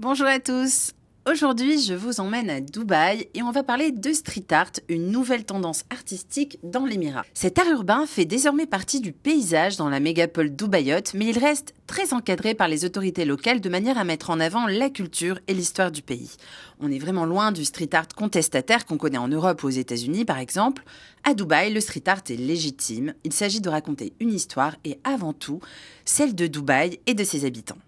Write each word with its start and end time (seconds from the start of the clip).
Bonjour 0.00 0.28
à 0.28 0.38
tous. 0.38 0.92
Aujourd'hui, 1.28 1.82
je 1.82 1.92
vous 1.92 2.20
emmène 2.20 2.50
à 2.50 2.60
Dubaï 2.60 3.26
et 3.34 3.42
on 3.42 3.50
va 3.50 3.64
parler 3.64 3.90
de 3.90 4.12
street 4.12 4.46
art, 4.52 4.70
une 4.88 5.10
nouvelle 5.10 5.44
tendance 5.44 5.82
artistique 5.90 6.60
dans 6.62 6.86
l'Émirat. 6.86 7.24
Cet 7.34 7.58
art 7.58 7.68
urbain 7.68 8.06
fait 8.06 8.24
désormais 8.24 8.66
partie 8.66 9.00
du 9.00 9.10
paysage 9.10 9.76
dans 9.76 9.88
la 9.88 9.98
mégapole 9.98 10.54
dubaïote, 10.54 11.14
mais 11.14 11.26
il 11.26 11.38
reste 11.40 11.74
très 11.88 12.14
encadré 12.14 12.54
par 12.54 12.68
les 12.68 12.84
autorités 12.84 13.24
locales 13.24 13.60
de 13.60 13.68
manière 13.68 13.98
à 13.98 14.04
mettre 14.04 14.30
en 14.30 14.38
avant 14.38 14.68
la 14.68 14.88
culture 14.88 15.40
et 15.48 15.52
l'histoire 15.52 15.90
du 15.90 16.02
pays. 16.02 16.36
On 16.78 16.92
est 16.92 17.00
vraiment 17.00 17.26
loin 17.26 17.50
du 17.50 17.64
street 17.64 17.90
art 17.92 18.06
contestataire 18.06 18.86
qu'on 18.86 18.98
connaît 18.98 19.18
en 19.18 19.26
Europe 19.26 19.64
ou 19.64 19.66
aux 19.66 19.70
États-Unis 19.70 20.24
par 20.24 20.38
exemple. 20.38 20.84
À 21.24 21.34
Dubaï, 21.34 21.72
le 21.72 21.80
street 21.80 22.04
art 22.06 22.22
est 22.30 22.36
légitime. 22.36 23.14
Il 23.24 23.32
s'agit 23.32 23.60
de 23.60 23.68
raconter 23.68 24.12
une 24.20 24.32
histoire 24.32 24.76
et 24.84 25.00
avant 25.02 25.32
tout 25.32 25.58
celle 26.04 26.36
de 26.36 26.46
Dubaï 26.46 27.00
et 27.06 27.14
de 27.14 27.24
ses 27.24 27.44
habitants. 27.44 27.78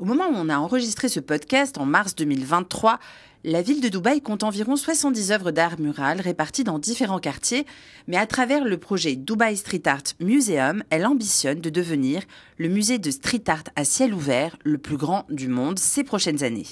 Au 0.00 0.06
moment 0.06 0.28
où 0.30 0.34
on 0.34 0.48
a 0.48 0.56
enregistré 0.56 1.10
ce 1.10 1.20
podcast, 1.20 1.76
en 1.76 1.84
mars 1.84 2.14
2023, 2.14 2.98
la 3.44 3.60
ville 3.60 3.82
de 3.82 3.90
Dubaï 3.90 4.22
compte 4.22 4.44
environ 4.44 4.74
70 4.74 5.30
œuvres 5.30 5.50
d'art 5.50 5.78
mural 5.78 6.22
réparties 6.22 6.64
dans 6.64 6.78
différents 6.78 7.18
quartiers, 7.18 7.66
mais 8.08 8.16
à 8.16 8.26
travers 8.26 8.64
le 8.64 8.78
projet 8.78 9.14
Dubai 9.14 9.56
Street 9.56 9.82
Art 9.84 10.04
Museum, 10.18 10.82
elle 10.88 11.04
ambitionne 11.04 11.60
de 11.60 11.68
devenir 11.68 12.22
le 12.56 12.68
musée 12.68 12.96
de 12.96 13.10
street 13.10 13.44
art 13.48 13.64
à 13.76 13.84
ciel 13.84 14.14
ouvert 14.14 14.56
le 14.64 14.78
plus 14.78 14.96
grand 14.96 15.26
du 15.28 15.48
monde 15.48 15.78
ces 15.78 16.02
prochaines 16.02 16.42
années. 16.44 16.66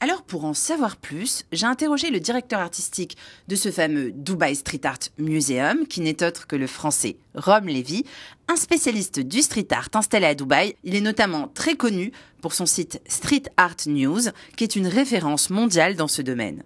Alors 0.00 0.22
pour 0.22 0.44
en 0.44 0.52
savoir 0.52 0.96
plus, 0.96 1.44
j'ai 1.52 1.64
interrogé 1.64 2.10
le 2.10 2.20
directeur 2.20 2.60
artistique 2.60 3.16
de 3.48 3.56
ce 3.56 3.70
fameux 3.70 4.12
Dubai 4.12 4.54
Street 4.54 4.80
Art 4.84 4.98
Museum, 5.18 5.86
qui 5.86 6.02
n'est 6.02 6.22
autre 6.22 6.46
que 6.46 6.56
le 6.56 6.66
français 6.66 7.16
Rom 7.34 7.66
Levy, 7.66 8.04
un 8.48 8.56
spécialiste 8.56 9.20
du 9.20 9.40
street 9.40 9.68
art 9.70 9.88
installé 9.94 10.26
à 10.26 10.34
Dubaï. 10.34 10.74
Il 10.84 10.94
est 10.94 11.00
notamment 11.00 11.48
très 11.48 11.76
connu 11.76 12.12
pour 12.42 12.52
son 12.52 12.66
site 12.66 13.00
Street 13.08 13.44
Art 13.56 13.76
News, 13.86 14.20
qui 14.56 14.64
est 14.64 14.76
une 14.76 14.86
référence 14.86 15.48
mondiale 15.48 15.96
dans 15.96 16.08
ce 16.08 16.20
domaine. 16.20 16.62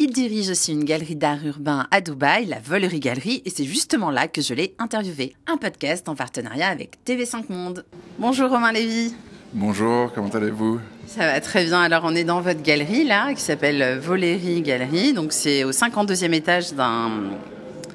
Il 0.00 0.12
dirige 0.12 0.50
aussi 0.50 0.72
une 0.72 0.84
galerie 0.84 1.14
d'art 1.14 1.46
urbain 1.46 1.86
à 1.92 2.00
Dubaï, 2.00 2.46
la 2.46 2.58
Volerie 2.58 2.98
Galerie, 2.98 3.42
et 3.44 3.50
c'est 3.50 3.64
justement 3.64 4.10
là 4.10 4.26
que 4.26 4.42
je 4.42 4.54
l'ai 4.54 4.74
interviewé. 4.78 5.36
Un 5.46 5.56
podcast 5.56 6.08
en 6.08 6.16
partenariat 6.16 6.68
avec 6.68 6.98
TV5 7.06 7.44
Monde. 7.52 7.84
Bonjour 8.18 8.50
Romain 8.50 8.72
Lévy. 8.72 9.14
Bonjour, 9.54 10.10
comment 10.14 10.30
allez-vous? 10.30 10.80
Ça 11.06 11.26
va 11.26 11.38
très 11.42 11.64
bien. 11.64 11.82
Alors 11.82 12.04
on 12.04 12.14
est 12.14 12.24
dans 12.24 12.40
votre 12.40 12.62
galerie 12.62 13.04
là, 13.04 13.34
qui 13.34 13.42
s'appelle 13.42 13.98
Volerie 13.98 14.62
Galerie. 14.62 15.12
Donc 15.12 15.34
c'est 15.34 15.62
au 15.64 15.72
52e 15.72 16.32
étage 16.32 16.72
d'un 16.72 17.10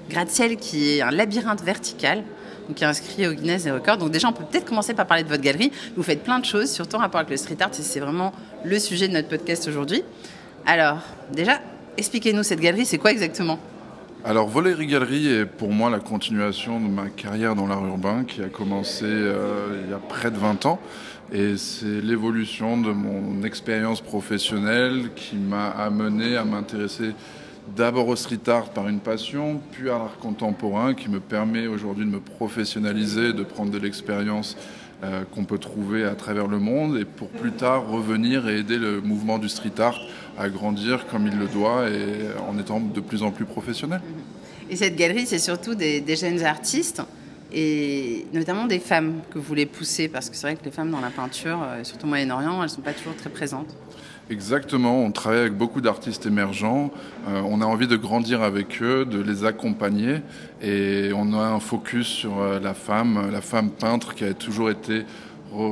gratte-ciel 0.07 0.57
qui 0.57 0.91
est 0.91 1.01
un 1.01 1.09
labyrinthe 1.09 1.63
vertical. 1.63 2.23
Donc, 2.67 2.75
qui 2.75 2.83
est 2.83 2.87
inscrit 2.87 3.25
au 3.25 3.33
Guinness 3.33 3.63
des 3.63 3.71
records. 3.71 3.97
Donc 3.97 4.11
déjà, 4.11 4.27
on 4.27 4.33
peut 4.33 4.43
peut-être 4.43 4.65
commencer 4.65 4.93
par 4.93 5.07
parler 5.07 5.23
de 5.23 5.29
votre 5.29 5.41
galerie. 5.41 5.71
Vous 5.95 6.03
faites 6.03 6.21
plein 6.21 6.37
de 6.37 6.45
choses, 6.45 6.69
surtout 6.69 6.97
en 6.97 6.99
rapport 6.99 7.21
avec 7.21 7.31
le 7.31 7.37
street 7.37 7.57
art, 7.61 7.69
et 7.69 7.81
c'est 7.81 8.01
vraiment 8.01 8.33
le 8.65 8.77
sujet 8.77 9.07
de 9.07 9.13
notre 9.13 9.29
podcast 9.29 9.67
aujourd'hui. 9.69 10.03
Alors, 10.65 10.99
déjà, 11.31 11.61
expliquez-nous 11.95 12.43
cette 12.43 12.59
galerie, 12.59 12.85
c'est 12.85 12.97
quoi 12.97 13.11
exactement? 13.11 13.57
Alors, 14.25 14.47
Volerie 14.49 14.87
Galerie 14.87 15.27
est 15.27 15.45
pour 15.45 15.71
moi 15.71 15.89
la 15.89 15.99
continuation 15.99 16.79
de 16.79 16.87
ma 16.87 17.07
carrière 17.07 17.55
dans 17.55 17.67
l'art 17.67 17.85
urbain 17.85 18.23
qui 18.27 18.41
a 18.41 18.49
commencé 18.49 19.05
euh, 19.05 19.83
il 19.85 19.91
y 19.91 19.93
a 19.93 19.99
près 19.99 20.31
de 20.31 20.37
20 20.37 20.65
ans. 20.65 20.79
Et 21.31 21.55
c'est 21.55 22.01
l'évolution 22.01 22.77
de 22.77 22.91
mon 22.91 23.43
expérience 23.43 24.01
professionnelle 24.01 25.11
qui 25.15 25.35
m'a 25.35 25.69
amené 25.69 26.35
à 26.35 26.45
m'intéresser 26.45 27.11
d'abord 27.75 28.07
au 28.07 28.15
street 28.15 28.47
art 28.47 28.69
par 28.69 28.87
une 28.87 28.99
passion, 28.99 29.61
puis 29.71 29.89
à 29.89 29.97
l'art 29.97 30.17
contemporain 30.19 30.93
qui 30.93 31.09
me 31.09 31.19
permet 31.19 31.67
aujourd'hui 31.67 32.05
de 32.05 32.11
me 32.11 32.19
professionnaliser, 32.19 33.33
de 33.33 33.43
prendre 33.43 33.71
de 33.71 33.77
l'expérience 33.77 34.57
euh, 35.03 35.25
qu'on 35.31 35.43
peut 35.43 35.59
trouver 35.59 36.05
à 36.05 36.15
travers 36.15 36.47
le 36.47 36.57
monde 36.57 36.97
et 36.97 37.05
pour 37.05 37.29
plus 37.29 37.51
tard 37.51 37.87
revenir 37.87 38.49
et 38.49 38.57
aider 38.57 38.79
le 38.79 38.99
mouvement 38.99 39.37
du 39.37 39.47
street 39.47 39.79
art 39.79 40.01
à 40.37 40.49
grandir 40.49 41.07
comme 41.07 41.27
il 41.27 41.37
le 41.37 41.47
doit 41.47 41.89
et 41.89 42.27
en 42.47 42.57
étant 42.59 42.79
de 42.79 42.99
plus 42.99 43.23
en 43.23 43.31
plus 43.31 43.45
professionnel. 43.45 44.01
Et 44.69 44.75
cette 44.75 44.95
galerie, 44.95 45.25
c'est 45.25 45.39
surtout 45.39 45.75
des, 45.75 46.01
des, 46.01 46.15
jeunes 46.15 46.43
artistes 46.43 47.01
et 47.53 48.27
notamment 48.33 48.65
des 48.65 48.79
femmes 48.79 49.21
que 49.31 49.39
vous 49.39 49.45
voulez 49.45 49.65
pousser 49.65 50.09
parce 50.09 50.29
que 50.29 50.35
c'est 50.35 50.47
vrai 50.47 50.55
que 50.55 50.65
les 50.65 50.71
femmes 50.71 50.91
dans 50.91 50.99
la 50.99 51.09
peinture, 51.09 51.59
euh, 51.63 51.83
surtout 51.83 52.05
au 52.05 52.09
Moyen-Orient, 52.09 52.57
elles 52.57 52.63
ne 52.63 52.67
sont 52.67 52.81
pas 52.81 52.93
toujours 52.93 53.15
très 53.15 53.29
présentes. 53.29 53.75
Exactement, 54.29 55.05
on 55.05 55.11
travaille 55.13 55.39
avec 55.39 55.53
beaucoup 55.53 55.79
d'artistes 55.79 56.25
émergents, 56.25 56.91
euh, 57.29 57.41
on 57.45 57.61
a 57.61 57.65
envie 57.65 57.87
de 57.87 57.95
grandir 57.95 58.41
avec 58.41 58.81
eux, 58.81 59.05
de 59.05 59.21
les 59.21 59.45
accompagner 59.45 60.17
et 60.61 61.11
on 61.15 61.33
a 61.33 61.45
un 61.45 61.61
focus 61.61 62.07
sur 62.07 62.41
euh, 62.41 62.59
la 62.59 62.73
femme, 62.73 63.31
la 63.31 63.39
femme 63.39 63.69
peintre 63.69 64.15
qui 64.15 64.25
a 64.25 64.33
toujours 64.33 64.69
été 64.69 65.05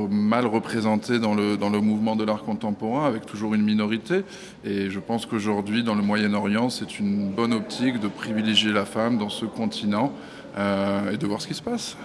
mal 0.09 0.46
représentée 0.46 1.19
dans 1.19 1.36
le, 1.36 1.58
dans 1.58 1.69
le 1.69 1.80
mouvement 1.80 2.16
de 2.16 2.24
l'art 2.24 2.44
contemporain 2.44 3.06
avec 3.06 3.25
toujours 3.25 3.53
une 3.53 3.63
minorité 3.63 4.24
et 4.63 4.90
je 4.90 5.00
pense 5.00 5.25
qu'aujourd'hui 5.25 5.84
dans 5.84 5.96
le 5.96 6.02
Moyen-Orient 6.02 6.69
c'est 6.69 7.00
une 7.00 7.30
bonne 7.31 7.53
optique 7.53 8.00
de 8.00 8.08
privilégier 8.08 8.72
la 8.72 8.85
femme 8.85 9.18
dans 9.18 9.30
ce 9.30 9.46
continent 9.46 10.14
euh, 10.58 11.12
et 11.12 11.18
de 11.18 11.28
voir 11.28 11.41
ce 11.41 11.47
qui 11.47 11.53
se 11.53 11.62
passe. 11.62 11.97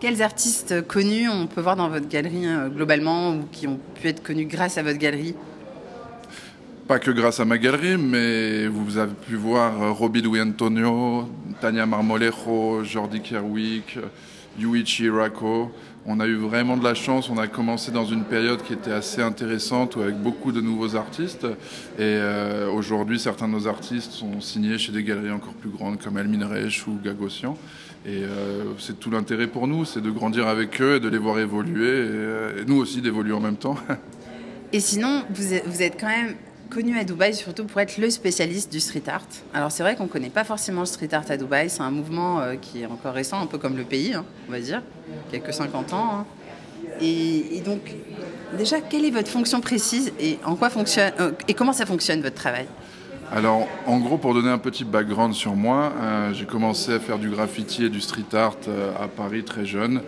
Quels 0.00 0.22
artistes 0.22 0.86
connus 0.86 1.28
on 1.28 1.46
peut 1.46 1.60
voir 1.60 1.76
dans 1.76 1.88
votre 1.88 2.08
galerie 2.08 2.46
euh, 2.46 2.68
globalement 2.68 3.30
ou 3.30 3.44
qui 3.50 3.66
ont 3.66 3.78
pu 3.94 4.08
être 4.08 4.22
connus 4.22 4.46
grâce 4.46 4.76
à 4.78 4.82
votre 4.82 4.98
galerie? 4.98 5.34
Pas 6.88 6.98
que 6.98 7.10
grâce 7.10 7.38
à 7.38 7.44
ma 7.44 7.58
galerie, 7.58 7.96
mais 7.96 8.66
vous 8.66 8.98
avez 8.98 9.14
pu 9.14 9.36
voir 9.36 9.96
Robbie 9.96 10.20
Louis 10.20 10.40
Antonio, 10.40 11.28
Tania 11.60 11.86
Marmolejo, 11.86 12.82
Jordi 12.82 13.20
Kerwick, 13.20 13.98
Yuichi 14.58 15.08
Rako. 15.08 15.70
On 16.04 16.18
a 16.18 16.26
eu 16.26 16.34
vraiment 16.34 16.76
de 16.76 16.82
la 16.82 16.94
chance. 16.94 17.30
On 17.30 17.38
a 17.38 17.46
commencé 17.46 17.92
dans 17.92 18.04
une 18.04 18.24
période 18.24 18.62
qui 18.62 18.72
était 18.72 18.90
assez 18.90 19.22
intéressante 19.22 19.96
avec 19.96 20.16
beaucoup 20.16 20.50
de 20.50 20.60
nouveaux 20.60 20.96
artistes. 20.96 21.44
Et 21.96 22.00
euh, 22.00 22.68
aujourd'hui, 22.70 23.20
certains 23.20 23.46
de 23.46 23.52
nos 23.52 23.68
artistes 23.68 24.10
sont 24.10 24.40
signés 24.40 24.78
chez 24.78 24.90
des 24.90 25.04
galeries 25.04 25.30
encore 25.30 25.54
plus 25.54 25.70
grandes 25.70 26.00
comme 26.00 26.18
Elmine 26.18 26.42
Reich 26.42 26.88
ou 26.88 26.98
Gagosian. 27.02 27.56
Et 28.04 28.24
euh, 28.24 28.64
c'est 28.78 28.98
tout 28.98 29.12
l'intérêt 29.12 29.46
pour 29.46 29.68
nous, 29.68 29.84
c'est 29.84 30.00
de 30.00 30.10
grandir 30.10 30.48
avec 30.48 30.80
eux 30.82 30.96
et 30.96 31.00
de 31.00 31.08
les 31.08 31.18
voir 31.18 31.38
évoluer. 31.38 31.86
Et, 31.86 32.10
euh, 32.10 32.64
nous 32.66 32.76
aussi 32.76 33.00
d'évoluer 33.00 33.32
en 33.32 33.40
même 33.40 33.56
temps. 33.56 33.76
et 34.72 34.80
sinon, 34.80 35.22
vous 35.30 35.82
êtes 35.82 36.00
quand 36.00 36.08
même 36.08 36.34
connu 36.72 36.98
à 36.98 37.04
Dubaï 37.04 37.34
surtout 37.34 37.64
pour 37.64 37.80
être 37.82 37.98
le 37.98 38.08
spécialiste 38.08 38.72
du 38.72 38.80
street 38.80 39.02
art. 39.06 39.26
Alors 39.52 39.70
c'est 39.70 39.82
vrai 39.82 39.94
qu'on 39.94 40.04
ne 40.04 40.08
connaît 40.08 40.30
pas 40.30 40.42
forcément 40.42 40.80
le 40.80 40.86
street 40.86 41.12
art 41.12 41.24
à 41.28 41.36
Dubaï, 41.36 41.68
c'est 41.68 41.82
un 41.82 41.90
mouvement 41.90 42.40
euh, 42.40 42.54
qui 42.54 42.80
est 42.80 42.86
encore 42.86 43.12
récent, 43.12 43.40
un 43.40 43.46
peu 43.46 43.58
comme 43.58 43.76
le 43.76 43.84
pays, 43.84 44.14
hein, 44.14 44.24
on 44.48 44.52
va 44.52 44.60
dire, 44.60 44.82
qui 45.28 45.36
a 45.36 45.40
que 45.40 45.52
50 45.52 45.92
ans. 45.92 46.08
Hein. 46.12 46.26
Et, 47.00 47.56
et, 47.56 47.60
donc, 47.60 47.94
déjà, 48.56 48.80
quelle 48.80 49.04
est 49.04 49.10
votre 49.10 49.28
fonction 49.28 49.60
précise 49.60 50.12
et, 50.18 50.38
en 50.44 50.56
quoi 50.56 50.70
fonctionne, 50.70 51.12
euh, 51.20 51.32
et 51.46 51.54
comment 51.54 51.72
ça 51.74 51.84
fonctionne 51.84 52.22
votre 52.22 52.36
travail? 52.36 52.66
Alors, 53.34 53.66
en 53.86 53.98
gros, 53.98 54.18
pour 54.18 54.34
donner 54.34 54.50
un 54.50 54.58
petit 54.58 54.84
background 54.84 55.32
sur 55.32 55.56
moi, 55.56 55.94
euh, 56.02 56.34
j'ai 56.34 56.44
commencé 56.44 56.92
à 56.92 57.00
faire 57.00 57.18
du 57.18 57.30
graffiti 57.30 57.82
et 57.82 57.88
du 57.88 58.02
street 58.02 58.34
art 58.34 58.58
euh, 58.68 58.92
à 59.02 59.08
Paris 59.08 59.42
très 59.42 59.64
jeune. 59.64 60.02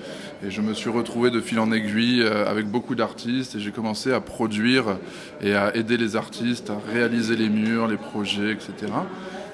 Et 0.47 0.51
je 0.51 0.61
me 0.61 0.75
suis 0.75 0.91
retrouvé 0.91 1.31
de 1.31 1.41
fil 1.41 1.59
en 1.59 1.73
aiguille 1.73 2.21
euh, 2.21 2.47
avec 2.47 2.67
beaucoup 2.67 2.95
d'artistes. 2.95 3.55
Et 3.55 3.61
j'ai 3.61 3.71
commencé 3.71 4.13
à 4.13 4.21
produire 4.21 4.99
et 5.41 5.55
à 5.55 5.75
aider 5.75 5.97
les 5.97 6.17
artistes 6.17 6.69
à 6.69 6.77
réaliser 6.93 7.35
les 7.35 7.49
murs, 7.49 7.89
les 7.89 7.97
projets, 7.97 8.53
etc. 8.53 8.93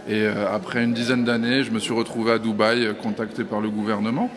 Et 0.08 0.26
après 0.26 0.82
une 0.82 0.92
dizaine 0.92 1.24
d'années, 1.24 1.62
je 1.62 1.70
me 1.70 1.78
suis 1.78 1.92
retrouvé 1.92 2.32
à 2.32 2.38
Dubaï, 2.38 2.88
contacté 3.00 3.44
par 3.44 3.60
le 3.60 3.70
gouvernement. 3.70 4.30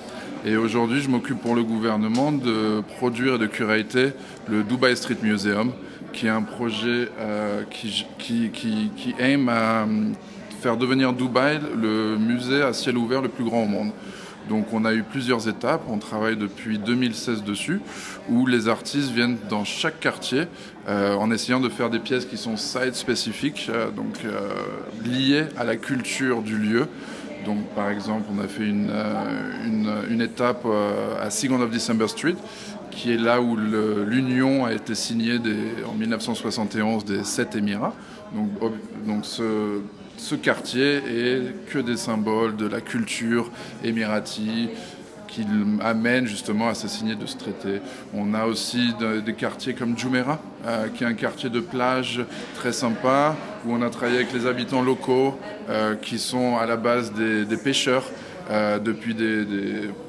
Et 0.46 0.58
aujourd'hui, 0.58 1.02
je 1.02 1.10
m'occupe 1.10 1.40
pour 1.40 1.56
le 1.56 1.64
gouvernement 1.64 2.32
de 2.32 2.82
produire 2.98 3.36
et 3.36 3.38
de 3.40 3.48
curater 3.48 4.10
le 4.48 4.64
Dubai 4.64 4.96
Street 4.96 5.18
Museum, 5.24 5.72
qui 6.14 6.28
est 6.28 6.30
un 6.30 6.44
projet 6.44 7.10
euh, 7.20 7.64
qui, 7.70 8.06
qui, 8.18 8.50
qui, 8.52 8.92
qui 8.96 9.16
aime 9.20 9.50
à 9.50 9.86
faire 10.62 10.78
devenir 10.78 11.12
Dubaï 11.12 11.60
le 11.76 12.18
musée 12.18 12.62
à 12.62 12.72
ciel 12.72 12.98
ouvert 12.98 13.22
le 13.22 13.28
plus 13.28 13.44
grand 13.44 13.64
au 13.64 13.68
monde. 13.68 13.92
Donc 14.50 14.68
on 14.74 14.86
a 14.86 14.94
eu 14.94 15.04
plusieurs 15.04 15.48
étapes, 15.48 15.84
on 15.90 15.98
travaille 15.98 16.36
depuis 16.36 16.78
2016 16.78 17.44
dessus, 17.44 17.82
où 18.30 18.46
les 18.46 18.68
artistes 18.68 19.10
viennent 19.10 19.38
dans 19.50 19.64
chaque 19.64 20.00
quartier 20.00 20.44
euh, 20.88 21.16
en 21.16 21.32
essayant 21.32 21.62
de 21.62 21.70
faire 21.70 21.90
des 21.90 22.00
pièces 22.00 22.26
qui 22.26 22.38
sont 22.38 22.58
site 22.58 22.96
spécifiques, 22.96 23.70
euh, 23.70 23.90
donc 23.90 24.20
liées 25.06 25.46
à 25.58 25.64
la 25.64 25.78
culture 25.78 26.42
du 26.42 26.58
lieu. 26.58 26.88
Donc 27.46 27.66
par 27.76 27.90
exemple 27.90 28.24
on 28.34 28.42
a 28.42 28.48
fait 28.48 28.66
une, 28.66 28.92
une 30.10 30.22
étape 30.22 30.66
à 31.22 31.30
Second 31.30 31.60
of 31.62 31.72
December 31.72 32.08
Street, 32.08 32.36
qui 32.96 33.12
est 33.12 33.18
là 33.18 33.42
où 33.42 33.56
l'union 33.56 34.66
a 34.66 34.74
été 34.74 34.96
signée 34.96 35.40
en 35.88 35.94
1971 35.94 37.06
des 37.06 37.24
sept 37.24 37.56
Émirats. 37.56 37.94
Donc, 38.34 39.26
ce 39.26 40.36
quartier 40.36 40.98
est 40.98 41.70
que 41.70 41.80
des 41.80 41.98
symboles 41.98 42.56
de 42.56 42.68
la 42.68 42.82
culture 42.82 43.52
émirati 43.84 44.70
qui 45.34 45.46
amène 45.82 46.28
justement 46.28 46.70
à 46.70 46.76
se 46.76 46.88
signer 46.88 47.16
de 47.16 47.26
ce 47.26 47.38
traité. 47.38 47.82
On 48.14 48.36
a 48.36 48.46
aussi 48.46 48.94
des 49.26 49.34
quartiers 49.34 49.74
comme 49.74 49.98
Jumeirah, 49.98 50.40
euh, 50.66 50.88
qui 50.90 51.04
est 51.04 51.08
un 51.08 51.16
quartier 51.16 51.50
de 51.50 51.60
plage 51.60 52.24
très 52.56 52.72
sympa, 52.72 53.36
où 53.66 53.74
on 53.74 53.82
a 53.82 53.90
travaillé 53.90 54.18
avec 54.18 54.32
les 54.32 54.46
habitants 54.46 54.84
locaux, 54.84 55.40
euh, 55.70 55.96
qui 55.96 56.20
sont 56.20 56.58
à 56.58 56.68
la 56.68 56.78
base 56.78 57.14
des, 57.14 57.58
pêcheurs, 57.58 58.06
euh, 58.52 58.78
depuis 58.78 59.16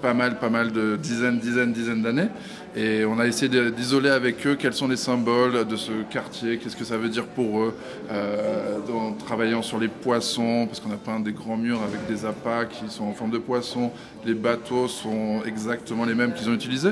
pas 0.03 0.13
mal, 0.13 0.39
pas 0.39 0.51
mal 0.51 0.73
de 0.73 0.97
dizaines, 0.97 1.39
dizaines, 1.39 1.73
dizaines 1.73 2.03
d'années. 2.03 2.29
Et 2.77 3.05
on 3.05 3.21
a 3.21 3.27
essayé 3.27 3.71
d'isoler 3.71 4.11
avec 4.11 4.45
eux 4.47 4.57
quels 4.57 4.73
sont 4.73 4.89
les 4.89 4.97
symboles 4.97 5.65
de 5.65 5.77
ce 5.77 5.93
quartier, 6.11 6.59
qu'est-ce 6.59 6.75
que 6.75 6.85
ça 6.85 6.97
veut 6.97 7.09
dire 7.09 7.27
pour 7.27 7.61
eux, 7.61 7.75
euh, 8.11 8.79
en 8.93 9.13
travaillant 9.13 9.63
sur 9.63 9.79
les 9.79 9.87
poissons, 9.87 10.67
parce 10.67 10.81
qu'on 10.81 10.91
a 10.91 10.97
peint 10.97 11.21
des 11.21 11.33
grands 11.33 11.57
murs 11.57 11.83
avec 11.83 12.05
des 12.09 12.25
appâts 12.25 12.65
qui 12.65 12.91
sont 12.91 13.05
en 13.05 13.13
forme 13.13 13.31
de 13.31 13.39
poissons. 13.39 13.93
Les 14.27 14.35
bateaux 14.35 14.89
sont 14.89 15.43
exactement 15.47 16.05
les 16.05 16.15
mêmes 16.15 16.35
qu'ils 16.35 16.51
ont 16.51 16.55
utilisés. 16.55 16.91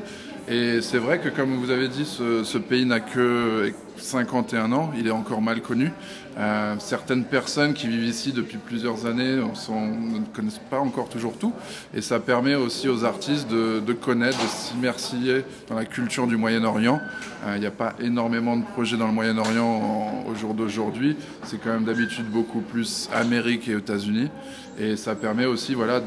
Et 0.49 0.81
c'est 0.81 0.99
vrai 0.99 1.19
que, 1.19 1.29
comme 1.29 1.57
vous 1.57 1.71
avez 1.71 1.89
dit, 1.89 2.05
ce, 2.05 2.59
pays 2.59 2.85
n'a 2.85 3.01
que 3.01 3.73
51 3.97 4.73
ans, 4.73 4.93
il 4.97 5.07
est 5.07 5.13
encore 5.13 5.41
mal 5.41 5.63
connu. 5.63 5.93
Euh, 6.39 6.75
certaines 6.79 7.25
personnes 7.25 7.75
qui 7.75 7.89
vivent 7.89 8.05
ici 8.05 8.33
depuis 8.33 8.57
plusieurs 8.57 9.07
années 9.07 9.37
ne 9.37 10.25
connaissent 10.35 10.61
pas 10.71 10.79
encore 10.79 11.09
toujours 11.09 11.37
tout. 11.37 11.53
Et 11.95 12.01
ça 12.01 12.21
permet 12.21 12.55
aussi 12.55 12.89
aux 12.89 13.05
artistes 13.05 13.49
de, 13.49 13.93
connaître, 13.93 14.39
de 14.43 14.49
s'immerser 14.49 15.45
dans 15.69 15.75
la 15.75 15.85
culture 15.85 16.27
du 16.27 16.37
Moyen-Orient. 16.37 17.01
Euh, 17.45 17.57
il 17.57 17.61
n'y 17.61 17.67
a 17.67 17.71
pas 17.71 17.95
énormément 18.01 18.57
de 18.57 18.65
projets 18.65 18.97
dans 18.97 19.07
le 19.07 19.13
Moyen-Orient 19.13 20.25
au 20.27 20.35
jour 20.35 20.55
d'aujourd'hui. 20.55 21.17
C'est 21.45 21.59
quand 21.63 21.71
même 21.71 21.85
d'habitude 21.85 22.27
beaucoup 22.27 22.61
plus 22.61 23.09
Amérique 23.13 23.69
et 23.69 23.73
États-Unis. 23.73 24.31
Et 24.79 24.97
ça 24.97 25.15
permet 25.15 25.45
aussi 25.45 25.75
voilà, 25.75 26.01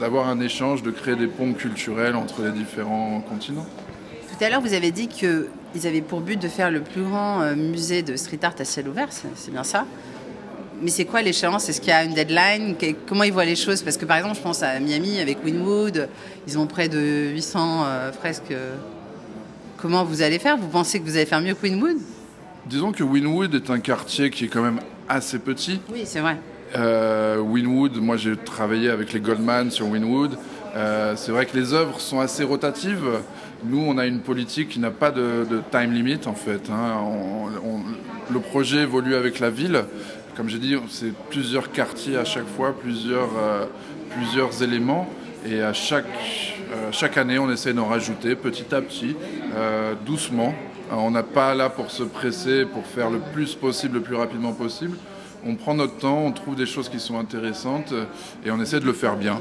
d'avoir 0.00 0.28
un 0.28 0.40
échange, 0.40 0.82
de 0.82 0.90
créer 0.90 1.14
des 1.14 1.28
ponts 1.28 1.52
culturels 1.52 2.16
entre 2.16 2.42
les 2.42 2.50
différents 2.50 3.20
continents. 3.20 3.66
Tout 4.36 4.44
à 4.44 4.50
l'heure, 4.50 4.60
vous 4.60 4.74
avez 4.74 4.90
dit 4.90 5.06
qu'ils 5.06 5.86
avaient 5.86 6.00
pour 6.00 6.20
but 6.20 6.40
de 6.40 6.48
faire 6.48 6.70
le 6.70 6.80
plus 6.80 7.02
grand 7.02 7.42
euh, 7.42 7.54
musée 7.54 8.02
de 8.02 8.16
street 8.16 8.40
art 8.42 8.54
à 8.58 8.64
ciel 8.64 8.88
ouvert, 8.88 9.08
c'est 9.10 9.50
bien 9.50 9.64
ça 9.64 9.86
mais 10.82 10.90
c'est 10.90 11.04
quoi 11.04 11.22
l'échéance? 11.22 11.68
Est-ce 11.68 11.80
qu'il 11.80 11.90
y 11.90 11.92
a 11.92 12.04
une 12.04 12.12
deadline? 12.12 12.74
Comment 13.06 13.22
ils 13.22 13.32
voient 13.32 13.44
les 13.44 13.56
choses? 13.56 13.80
Parce 13.80 13.96
que 13.96 14.04
par 14.04 14.18
exemple, 14.18 14.36
je 14.36 14.42
pense 14.42 14.62
à 14.62 14.80
Miami 14.80 15.18
avec 15.20 15.42
Winwood, 15.42 16.08
ils 16.46 16.58
ont 16.58 16.66
près 16.66 16.88
de 16.88 17.30
800 17.32 17.84
euh, 17.86 18.12
fresques. 18.12 18.52
Comment 19.78 20.04
vous 20.04 20.20
allez 20.20 20.38
faire? 20.38 20.58
Vous 20.58 20.68
pensez 20.68 20.98
que 20.98 21.04
vous 21.04 21.16
allez 21.16 21.24
faire 21.26 21.40
mieux 21.40 21.54
que 21.54 21.62
Winwood? 21.62 21.96
Disons 22.66 22.92
que 22.92 23.04
Winwood 23.04 23.54
est 23.54 23.70
un 23.70 23.78
quartier 23.78 24.28
qui 24.30 24.46
est 24.46 24.48
quand 24.48 24.62
même 24.62 24.80
assez 25.08 25.38
petit. 25.38 25.80
Oui, 25.90 26.02
c'est 26.04 26.20
vrai. 26.20 26.36
Euh, 26.76 27.38
Winwood, 27.38 27.96
moi 27.98 28.16
j'ai 28.16 28.36
travaillé 28.36 28.90
avec 28.90 29.12
les 29.12 29.20
Goldman 29.20 29.70
sur 29.70 29.86
Winwood. 29.86 30.36
Euh, 30.74 31.14
c'est 31.16 31.30
vrai 31.30 31.46
que 31.46 31.56
les 31.56 31.72
œuvres 31.72 32.00
sont 32.00 32.20
assez 32.20 32.42
rotatives. 32.42 33.06
Nous, 33.64 33.82
on 33.86 33.98
a 33.98 34.06
une 34.06 34.20
politique 34.20 34.68
qui 34.70 34.78
n'a 34.78 34.90
pas 34.90 35.10
de, 35.10 35.46
time 35.70 35.92
limit 35.92 36.20
en 36.26 36.34
fait. 36.34 36.70
Hein. 36.70 36.96
le 38.32 38.40
projet 38.40 38.82
évolue 38.82 39.14
avec 39.14 39.40
la 39.40 39.50
ville. 39.50 39.84
Comme 40.36 40.48
j'ai 40.48 40.58
dit, 40.58 40.76
c'est 40.88 41.12
plusieurs 41.30 41.70
quartiers 41.70 42.16
à 42.16 42.24
chaque 42.24 42.48
fois, 42.48 42.74
plusieurs, 42.78 43.30
euh, 43.38 43.66
plusieurs 44.10 44.62
éléments. 44.62 45.08
Et 45.46 45.62
à 45.62 45.72
chaque, 45.72 46.06
chaque 46.90 47.18
année, 47.18 47.38
on 47.38 47.50
essaie 47.50 47.72
d'en 47.72 47.86
rajouter 47.86 48.34
petit 48.34 48.74
à 48.74 48.80
petit, 48.80 49.14
doucement. 50.06 50.54
on 50.90 51.10
n'a 51.10 51.22
pas 51.22 51.54
là 51.54 51.68
pour 51.68 51.90
se 51.90 52.02
presser, 52.02 52.64
pour 52.64 52.86
faire 52.86 53.10
le 53.10 53.18
plus 53.34 53.54
possible, 53.54 53.96
le 53.96 54.02
plus 54.02 54.16
rapidement 54.16 54.52
possible 54.52 54.96
on 55.46 55.56
prend 55.56 55.74
notre 55.74 55.98
temps, 55.98 56.24
on 56.24 56.32
trouve 56.32 56.56
des 56.56 56.66
choses 56.66 56.88
qui 56.88 56.98
sont 56.98 57.18
intéressantes 57.18 57.92
et 58.44 58.50
on 58.50 58.60
essaie 58.60 58.80
de 58.80 58.86
le 58.86 58.92
faire 58.92 59.16
bien. 59.16 59.40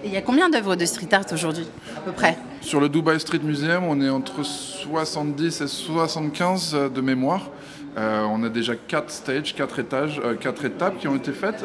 Euh, 0.00 0.06
il 0.06 0.12
y 0.12 0.16
a 0.16 0.22
combien 0.22 0.48
d'œuvres 0.48 0.76
de 0.76 0.84
street 0.84 1.08
art 1.12 1.26
aujourd'hui, 1.32 1.66
à 1.96 2.00
peu 2.00 2.12
près? 2.12 2.36
Sur 2.60 2.80
le 2.80 2.88
Dubai 2.88 3.18
Street 3.18 3.40
Museum, 3.42 3.84
on 3.84 4.00
est 4.00 4.08
entre 4.08 4.44
70 4.44 5.60
et 5.60 5.66
75 5.66 6.76
de 6.94 7.00
mémoire. 7.00 7.50
Euh, 7.98 8.22
on 8.30 8.44
a 8.44 8.48
déjà 8.48 8.76
quatre 8.76 9.10
stages, 9.10 9.54
quatre 9.54 9.80
étages, 9.80 10.20
euh, 10.24 10.34
quatre 10.36 10.64
étapes 10.64 10.98
qui 10.98 11.08
ont 11.08 11.16
été 11.16 11.32
faites, 11.32 11.64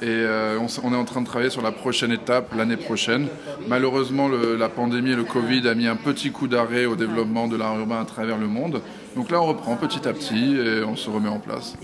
et 0.00 0.24
on, 0.60 0.92
est 0.92 0.96
en 0.96 1.04
train 1.04 1.22
de 1.22 1.26
travailler 1.26 1.50
sur 1.50 1.62
la 1.62 1.72
prochaine 1.72 2.12
étape 2.12 2.54
l'année 2.54 2.76
prochaine. 2.76 3.26
Malheureusement, 3.66 4.28
la 4.28 4.68
pandémie 4.68 5.12
et 5.12 5.16
le 5.16 5.24
Covid 5.24 5.66
a 5.68 5.74
mis 5.74 5.88
un 5.88 5.96
petit 5.96 6.30
coup 6.30 6.46
d'arrêt 6.46 6.84
au 6.84 6.94
développement 6.94 7.48
de 7.48 7.56
l'art 7.56 7.78
urbain 7.78 8.00
à 8.00 8.04
travers 8.04 8.38
le 8.38 8.46
monde. 8.46 8.82
Donc 9.16 9.30
là, 9.30 9.40
on 9.40 9.46
reprend 9.46 9.76
petit 9.76 10.06
à 10.06 10.12
petit 10.12 10.56
et 10.56 10.84
on 10.84 10.96
se 10.96 11.08
remet 11.08 11.30
en 11.30 11.38
place 11.38 11.74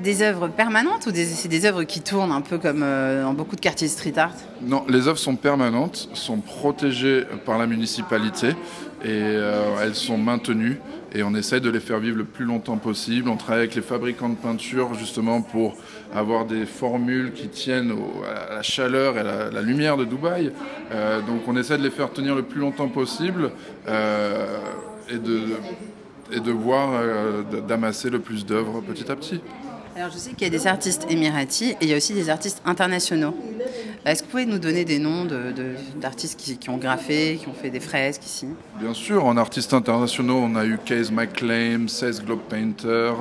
des 0.00 0.22
œuvres 0.22 0.48
permanentes 0.48 1.06
ou 1.06 1.10
c'est 1.14 1.48
des 1.48 1.66
œuvres 1.66 1.84
qui 1.84 2.00
tournent 2.00 2.32
un 2.32 2.40
peu 2.40 2.58
comme 2.58 2.82
euh, 2.82 3.22
dans 3.22 3.34
beaucoup 3.34 3.56
de 3.56 3.60
quartiers 3.60 3.88
street 3.88 4.14
art? 4.16 4.34
Non, 4.62 4.84
les 4.88 5.08
œuvres 5.08 5.18
sont 5.18 5.36
permanentes, 5.36 6.08
sont 6.14 6.38
protégées 6.38 7.24
par 7.44 7.58
la 7.58 7.66
municipalité 7.66 8.48
et 9.04 9.08
euh, 9.08 9.82
elles 9.82 9.94
sont 9.94 10.18
maintenues 10.18 10.78
et 11.14 11.22
on 11.22 11.34
essaie 11.34 11.60
de 11.60 11.68
les 11.68 11.80
faire 11.80 11.98
vivre 11.98 12.16
le 12.16 12.24
plus 12.24 12.44
longtemps 12.44 12.78
possible. 12.78 13.28
On 13.28 13.36
travaille 13.36 13.62
avec 13.62 13.74
les 13.74 13.82
fabricants 13.82 14.30
de 14.30 14.36
peinture 14.36 14.94
justement 14.94 15.42
pour 15.42 15.76
avoir 16.14 16.46
des 16.46 16.64
formules 16.64 17.32
qui 17.32 17.48
tiennent 17.48 17.94
à 18.50 18.54
la 18.54 18.62
chaleur 18.62 19.16
et 19.16 19.20
à 19.20 19.50
la, 19.50 19.62
lumière 19.62 19.96
de 19.96 20.04
Dubaï. 20.04 20.52
Euh, 20.90 21.20
donc 21.20 21.42
on 21.46 21.56
essaie 21.56 21.76
de 21.76 21.82
les 21.82 21.90
faire 21.90 22.12
tenir 22.12 22.34
le 22.34 22.42
plus 22.42 22.60
longtemps 22.60 22.88
possible 22.88 23.50
et 23.86 25.18
de 25.18 25.42
et 26.34 26.40
de 26.40 26.50
voir 26.50 26.92
d'amasser 27.68 28.08
le 28.08 28.18
plus 28.18 28.46
d'œuvres 28.46 28.80
petit 28.80 29.10
à 29.12 29.16
petit. 29.16 29.42
Alors 29.94 30.10
je 30.10 30.16
sais 30.16 30.30
qu'il 30.30 30.42
y 30.42 30.46
a 30.46 30.50
des 30.50 30.66
artistes 30.66 31.06
émiratis 31.10 31.72
et 31.72 31.76
il 31.82 31.88
y 31.88 31.92
a 31.92 31.96
aussi 31.98 32.14
des 32.14 32.30
artistes 32.30 32.62
internationaux. 32.64 33.36
Est-ce 34.06 34.22
que 34.22 34.24
vous 34.26 34.30
pouvez 34.30 34.46
nous 34.46 34.58
donner 34.58 34.84
des 34.84 34.98
noms 34.98 35.26
d'artistes 36.00 36.40
qui, 36.58 36.70
ont 36.70 36.78
graffé, 36.78 37.38
qui 37.40 37.46
ont 37.46 37.54
fait 37.54 37.70
des 37.70 37.78
fresques 37.78 38.24
ici? 38.24 38.46
Bien 38.80 38.94
sûr, 38.94 39.24
en 39.24 39.36
artistes 39.36 39.74
internationaux, 39.74 40.40
on 40.42 40.56
a 40.56 40.64
eu 40.64 40.78
Case 40.84 41.12
McClaim, 41.12 41.86
16 41.86 42.24
Globe 42.24 42.40
Painter, 42.48 43.12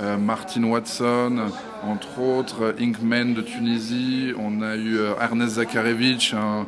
euh, 0.00 0.18
Martin 0.18 0.64
Watson, 0.64 1.38
entre 1.82 2.20
autres, 2.20 2.74
Inkman 2.78 3.32
de 3.32 3.40
Tunisie. 3.40 4.32
On 4.38 4.60
a 4.60 4.76
eu 4.76 4.98
euh, 4.98 5.14
Ernest 5.20 5.54
Zakarevich, 5.54 6.34
un, 6.34 6.66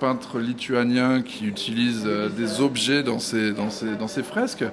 peintre 0.00 0.38
lituanien 0.38 1.20
qui 1.20 1.46
utilise 1.46 2.04
euh, 2.06 2.28
des 2.28 2.60
objets 2.60 3.02
dans 3.02 3.18
ses, 3.18 3.50
dans 3.52 3.68
dans 3.98 4.08
ses 4.08 4.22
fresques. 4.22 4.64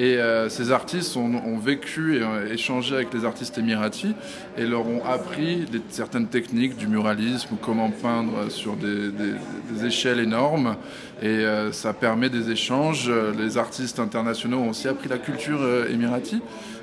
Et 0.00 0.18
ces 0.48 0.70
artistes 0.70 1.16
ont, 1.16 1.58
vécu 1.58 2.18
et 2.18 2.52
échangé 2.52 2.94
avec 2.94 3.12
les 3.12 3.24
artistes 3.24 3.58
émiratis 3.58 4.14
et 4.56 4.64
leur 4.64 4.86
ont 4.86 5.04
appris 5.04 5.66
certaines 5.88 6.28
techniques 6.28 6.76
du 6.76 6.86
muralisme, 6.86 7.56
comment 7.60 7.90
peindre 7.90 8.48
sur 8.48 8.76
des, 8.76 9.84
échelles 9.84 10.20
énormes. 10.20 10.76
Et 11.20 11.44
ça 11.72 11.94
permet 11.94 12.30
des 12.30 12.52
échanges. 12.52 13.10
Les 13.36 13.58
artistes 13.58 13.98
internationaux 13.98 14.58
ont 14.58 14.70
aussi 14.70 14.86
appris 14.86 15.08
la 15.08 15.18
culture 15.18 15.60
émirati 15.90 16.40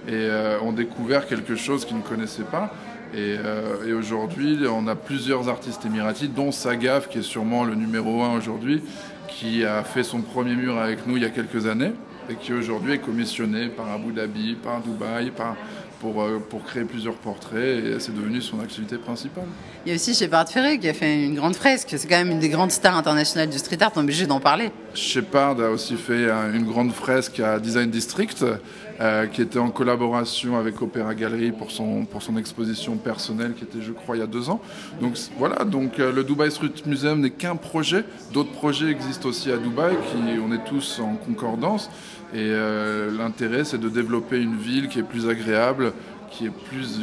et 0.08 0.12
euh, 0.14 0.60
ont 0.62 0.72
découvert 0.72 1.28
quelque 1.28 1.56
chose 1.56 1.86
qu'ils 1.86 1.98
ne 1.98 2.02
connaissaient 2.02 2.44
pas. 2.44 2.74
Euh, 3.16 3.88
et, 3.88 3.94
aujourd'hui, 3.94 4.60
on 4.70 4.88
a 4.88 4.96
plusieurs 4.96 5.48
artistes 5.50 5.86
émiratis, 5.86 6.30
dont 6.30 6.52
Sagaf, 6.52 7.08
qui 7.10 7.20
est 7.20 7.24
sûrement 7.24 7.64
le 7.64 7.76
numéro 7.76 8.24
un 8.24 8.36
aujourd'hui, 8.36 8.82
qui 9.28 9.64
a 9.64 9.84
fait 9.84 10.04
son 10.04 10.22
premier 10.22 10.56
mur 10.56 10.78
avec 10.78 11.08
nous 11.08 11.18
il 11.18 11.24
y 11.24 11.26
a 11.26 11.30
quelques 11.30 11.66
années 11.68 11.92
et 12.30 12.36
qui 12.36 12.54
aujourd'hui 12.54 12.94
est 12.94 13.00
commissionné 13.00 13.68
par 13.68 13.90
Abu 13.92 14.12
Dhabi, 14.12 14.56
par 14.56 14.82
Dubaï, 14.82 15.32
par, 15.32 15.56
pour, 16.00 16.22
euh, 16.22 16.40
pour 16.50 16.64
créer 16.64 16.84
plusieurs 16.84 17.16
portraits 17.16 17.84
et 17.84 18.00
c'est 18.00 18.14
devenu 18.16 18.42
son 18.42 18.60
activité 18.60 18.98
principale. 18.98 19.46
Il 19.86 19.90
y 19.90 19.92
a 19.92 19.96
aussi 19.96 20.14
Shepard 20.14 20.50
Ferré 20.50 20.80
qui 20.80 20.88
a 20.88 20.94
fait 20.94 21.24
une 21.24 21.36
grande 21.36 21.56
fresque, 21.56 21.96
c'est 21.98 22.08
quand 22.08 22.18
même 22.18 22.32
une 22.32 22.40
des 22.40 22.50
grandes 22.50 22.72
stars 22.72 22.98
internationales 22.98 23.50
du 23.50 23.58
street 23.58 23.78
art, 23.82 23.92
on 23.96 24.02
est 24.02 24.04
obligé 24.04 24.26
d'en 24.26 24.40
parler. 24.40 24.72
Shepard 24.94 25.60
a 25.60 25.70
aussi 25.70 25.96
fait 25.96 26.30
une 26.54 26.66
grande 26.66 26.92
fresque 26.92 27.40
à 27.40 27.60
Design 27.60 27.90
District 27.90 28.44
euh, 29.02 29.28
qui 29.28 29.42
était 29.42 29.60
en 29.60 29.72
collaboration 29.72 30.58
avec 30.58 30.82
Opéra 30.82 31.14
Gallery 31.16 31.52
pour 31.52 31.70
son, 31.70 32.06
pour 32.06 32.22
son 32.22 32.38
exposition 32.38 32.96
personnelle 32.96 33.54
qui 33.54 33.66
était 33.66 33.82
je 33.82 33.92
crois 33.92 34.16
il 34.16 34.20
y 34.20 34.24
a 34.24 34.28
deux 34.28 34.50
ans. 34.50 34.62
Donc 35.02 35.18
voilà, 35.38 35.66
donc 35.66 36.00
euh, 36.00 36.14
le 36.14 36.24
Dubai 36.24 36.50
Street 36.50 36.72
Museum 36.86 37.20
n'est 37.20 37.32
qu'un 37.32 37.58
projet, 37.58 38.06
d'autres 38.32 38.54
projets 38.54 38.88
existent 38.88 39.28
aussi 39.28 39.52
à 39.52 39.58
Dubaï, 39.58 39.96
qui 40.12 40.40
on 40.40 40.54
est 40.54 40.64
tous 40.64 41.02
en 41.02 41.16
concordance 41.16 41.90
et 42.34 42.38
euh, 42.38 43.12
l'intérêt 43.18 43.66
c'est 43.66 43.80
de 43.80 43.90
développer 43.90 44.42
une 44.42 44.56
ville 44.56 44.88
qui 44.88 45.00
est 45.00 45.04
plus 45.04 45.28
agréable, 45.28 45.92
qui 46.32 46.46
est 46.46 46.54
plus 46.70 47.02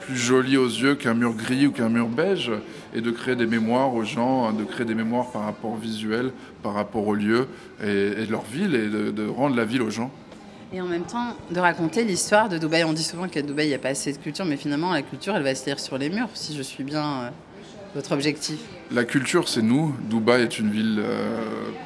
plus 0.00 0.16
jolie 0.16 0.58
aux 0.58 0.68
yeux 0.68 0.94
qu'un 0.94 1.14
mur 1.14 1.32
gris 1.32 1.66
ou 1.66 1.72
qu'un 1.72 1.88
mur 1.88 2.08
beige, 2.08 2.52
et 2.94 3.00
de 3.00 3.10
créer 3.10 3.36
des 3.36 3.46
mémoires 3.46 3.94
aux 3.94 4.04
gens, 4.04 4.52
de 4.52 4.62
créer 4.62 4.84
des 4.84 4.94
mémoires 4.94 5.32
par 5.32 5.44
rapport 5.46 5.72
au 5.72 5.76
visuel, 5.76 6.30
par 6.62 6.74
rapport 6.74 7.06
aux 7.06 7.14
lieux 7.14 7.46
et, 7.82 8.26
de 8.26 8.30
leur 8.30 8.42
ville, 8.42 8.74
et 8.74 8.88
de 8.88 9.26
rendre 9.26 9.56
la 9.56 9.64
ville 9.64 9.80
aux 9.80 9.88
gens. 9.88 10.12
Et 10.74 10.80
en 10.80 10.86
même 10.86 11.04
temps, 11.04 11.36
de 11.52 11.60
raconter 11.60 12.02
l'histoire 12.02 12.48
de 12.48 12.58
Dubaï. 12.58 12.82
On 12.82 12.92
dit 12.92 13.04
souvent 13.04 13.28
qu'à 13.28 13.42
Dubaï, 13.42 13.66
il 13.66 13.68
n'y 13.68 13.76
a 13.76 13.78
pas 13.78 13.90
assez 13.90 14.12
de 14.12 14.18
culture, 14.18 14.44
mais 14.44 14.56
finalement, 14.56 14.92
la 14.92 15.02
culture, 15.02 15.36
elle 15.36 15.44
va 15.44 15.54
se 15.54 15.66
lire 15.66 15.78
sur 15.78 15.98
les 15.98 16.08
murs, 16.08 16.30
si 16.34 16.56
je 16.56 16.62
suis 16.62 16.82
bien 16.82 17.04
euh, 17.04 17.30
votre 17.94 18.12
objectif 18.12 18.58
La 18.90 19.04
culture, 19.04 19.48
c'est 19.48 19.62
nous. 19.62 19.94
Dubaï 20.10 20.42
est 20.42 20.58
une 20.58 20.70
ville 20.70 20.98
euh, 20.98 21.38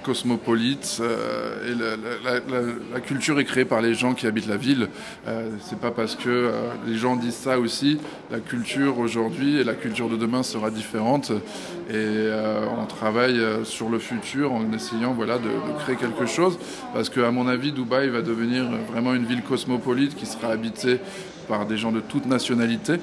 cosmopolite 0.04 0.98
euh, 1.00 1.70
et 1.70 2.94
la, 2.94 3.00
culture 3.00 3.38
est 3.38 3.44
créée 3.44 3.66
par 3.66 3.82
les 3.82 3.94
gens 3.94 4.14
qui 4.14 4.26
habitent 4.26 4.46
la 4.46 4.56
ville. 4.56 4.88
Euh, 5.26 5.50
c'est 5.60 5.78
pas 5.78 5.90
parce 5.90 6.16
que 6.16 6.50
les 6.86 6.96
gens 6.96 7.16
disent 7.16 7.34
ça 7.34 7.58
aussi. 7.58 7.98
La 8.30 8.40
culture 8.40 8.98
aujourd'hui 8.98 9.58
et 9.58 9.64
la 9.64 9.74
culture 9.74 10.08
de 10.08 10.16
demain 10.16 10.42
sera 10.42 10.70
différente. 10.70 11.30
Et 11.90 12.30
on 12.78 12.86
travaille 12.86 13.40
sur 13.64 13.88
le 13.88 13.98
futur 13.98 14.52
en 14.52 14.72
essayant 14.72 15.12
voilà, 15.12 15.38
de, 15.38 15.48
de 15.48 15.78
créer 15.78 15.96
quelque 15.96 16.26
chose. 16.26 16.58
Parce 16.94 17.10
qu'à 17.10 17.30
mon 17.30 17.48
avis, 17.48 17.72
Dubaï 17.72 18.08
va 18.08 18.22
devenir 18.22 18.66
vraiment 18.90 19.14
une 19.14 19.24
ville 19.24 19.42
cosmopolite 19.42 20.14
qui 20.14 20.26
sera 20.26 20.48
habitée 20.48 20.98
par 21.48 21.66
des 21.66 21.76
gens 21.76 21.92
de 21.92 22.00
toute 22.00 22.26
nationalité 22.26 22.94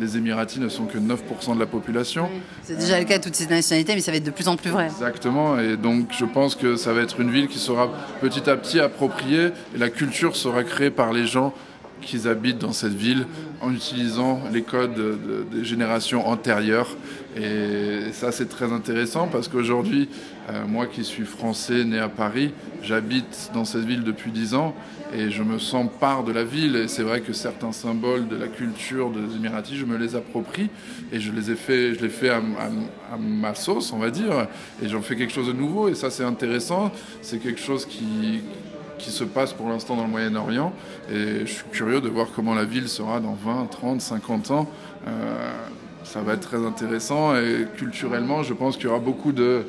les 0.00 0.16
Émiratis 0.16 0.58
ne 0.58 0.68
sont 0.68 0.84
que 0.86 0.98
9% 0.98 1.54
de 1.54 1.60
la 1.60 1.66
population. 1.66 2.28
C'est 2.62 2.78
déjà 2.78 2.98
le 2.98 3.04
cas 3.04 3.18
de 3.18 3.24
toutes 3.24 3.34
ces 3.34 3.46
nationalités, 3.46 3.94
mais 3.94 4.00
ça 4.00 4.10
va 4.10 4.16
être 4.16 4.24
de 4.24 4.30
plus 4.30 4.48
en 4.48 4.56
plus 4.56 4.70
vrai. 4.70 4.86
Exactement, 4.86 5.58
et 5.58 5.76
donc 5.76 6.08
je 6.10 6.24
pense 6.24 6.54
que 6.54 6.76
ça 6.76 6.92
va 6.92 7.02
être 7.02 7.20
une 7.20 7.30
ville 7.30 7.48
qui 7.48 7.58
sera 7.58 7.90
petit 8.20 8.48
à 8.48 8.56
petit 8.56 8.80
appropriée, 8.80 9.50
et 9.74 9.78
la 9.78 9.90
culture 9.90 10.36
sera 10.36 10.64
créée 10.64 10.90
par 10.90 11.12
les 11.12 11.26
gens 11.26 11.52
qui 12.04 12.28
habitent 12.28 12.58
dans 12.58 12.72
cette 12.72 12.94
ville 12.94 13.26
en 13.60 13.72
utilisant 13.72 14.42
les 14.52 14.62
codes 14.62 15.18
des 15.50 15.64
générations 15.64 16.26
antérieures. 16.26 16.96
Et 17.36 18.12
ça, 18.12 18.30
c'est 18.30 18.48
très 18.48 18.72
intéressant 18.72 19.26
parce 19.26 19.48
qu'aujourd'hui, 19.48 20.08
euh, 20.50 20.64
moi 20.66 20.86
qui 20.86 21.04
suis 21.04 21.24
français, 21.24 21.84
né 21.84 21.98
à 21.98 22.08
Paris, 22.08 22.52
j'habite 22.82 23.50
dans 23.54 23.64
cette 23.64 23.84
ville 23.84 24.04
depuis 24.04 24.30
10 24.30 24.54
ans 24.54 24.74
et 25.12 25.30
je 25.30 25.42
me 25.42 25.58
sens 25.58 25.88
part 26.00 26.22
de 26.22 26.32
la 26.32 26.44
ville. 26.44 26.76
Et 26.76 26.86
c'est 26.86 27.02
vrai 27.02 27.22
que 27.22 27.32
certains 27.32 27.72
symboles 27.72 28.28
de 28.28 28.36
la 28.36 28.46
culture 28.46 29.10
des 29.10 29.34
Émiratis, 29.34 29.76
je 29.76 29.84
me 29.84 29.96
les 29.96 30.14
approprie 30.14 30.68
et 31.12 31.18
je 31.18 31.32
les 31.32 31.50
ai 31.50 31.56
fait, 31.56 31.94
je 31.94 32.02
les 32.02 32.08
fais 32.08 32.28
à 32.30 32.40
ma 33.18 33.54
sauce, 33.54 33.92
on 33.92 33.98
va 33.98 34.10
dire, 34.10 34.46
et 34.82 34.88
j'en 34.88 35.02
fais 35.02 35.16
quelque 35.16 35.32
chose 35.32 35.48
de 35.48 35.52
nouveau. 35.52 35.88
Et 35.88 35.94
ça, 35.94 36.10
c'est 36.10 36.24
intéressant. 36.24 36.92
C'est 37.22 37.38
quelque 37.38 37.60
chose 37.60 37.86
qui, 37.86 38.42
qui 38.98 39.10
se 39.10 39.24
passe 39.24 39.52
pour 39.52 39.68
l'instant 39.68 39.96
dans 39.96 40.04
le 40.04 40.10
Moyen-Orient. 40.10 40.72
Et 41.10 41.40
je 41.40 41.52
suis 41.52 41.64
curieux 41.70 42.00
de 42.00 42.08
voir 42.08 42.28
comment 42.34 42.54
la 42.54 42.64
ville 42.64 42.88
sera 42.88 43.20
dans 43.20 43.34
20, 43.34 43.66
30, 43.70 44.00
50 44.00 44.50
ans. 44.50 44.68
Euh, 45.06 45.10
ça 46.04 46.20
va 46.20 46.34
être 46.34 46.40
très 46.48 46.64
intéressant 46.64 47.34
et 47.36 47.66
culturellement, 47.76 48.42
je 48.42 48.54
pense 48.54 48.76
qu'il 48.76 48.86
y 48.86 48.88
aura 48.88 48.98
beaucoup 48.98 49.32
de, 49.32 49.64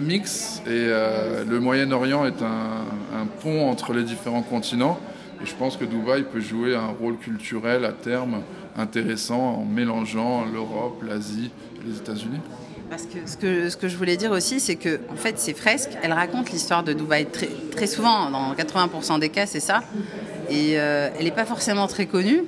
mix. 0.00 0.62
Et 0.66 0.70
euh, 0.70 1.44
le 1.44 1.60
Moyen-Orient 1.60 2.24
est 2.24 2.42
un, 2.42 3.20
un, 3.20 3.26
pont 3.42 3.68
entre 3.68 3.92
les 3.92 4.02
différents 4.02 4.42
continents. 4.42 4.98
Et 5.42 5.46
je 5.46 5.54
pense 5.54 5.76
que 5.76 5.84
Dubaï 5.84 6.22
peut 6.22 6.40
jouer 6.40 6.74
un 6.74 6.86
rôle 6.86 7.18
culturel 7.18 7.84
à 7.84 7.92
terme 7.92 8.40
intéressant 8.76 9.60
en 9.60 9.64
mélangeant 9.64 10.44
l'Europe, 10.52 11.02
l'Asie 11.06 11.50
et 11.80 11.88
les 11.88 11.98
États-Unis. 11.98 12.40
Parce 12.90 13.06
que 13.40 13.68
ce, 13.68 13.76
que 13.76 13.88
je 13.88 13.96
voulais 13.96 14.16
dire 14.16 14.30
aussi, 14.30 14.60
c'est 14.60 14.76
que 14.76 15.00
en 15.10 15.16
fait, 15.16 15.38
ces 15.38 15.54
fresques, 15.54 15.90
elles 16.02 16.12
racontent 16.12 16.50
l'histoire 16.52 16.82
de 16.82 16.92
Dubaï 16.92 17.26
très, 17.70 17.86
souvent, 17.86 18.30
dans 18.30 18.54
80% 18.54 19.18
des 19.18 19.30
cas, 19.30 19.46
c'est 19.46 19.60
ça. 19.60 19.82
Et 20.50 20.78
euh, 20.78 21.08
elle 21.18 21.24
n'est 21.24 21.30
pas 21.30 21.46
forcément 21.46 21.86
très 21.86 22.06
connue. 22.06 22.44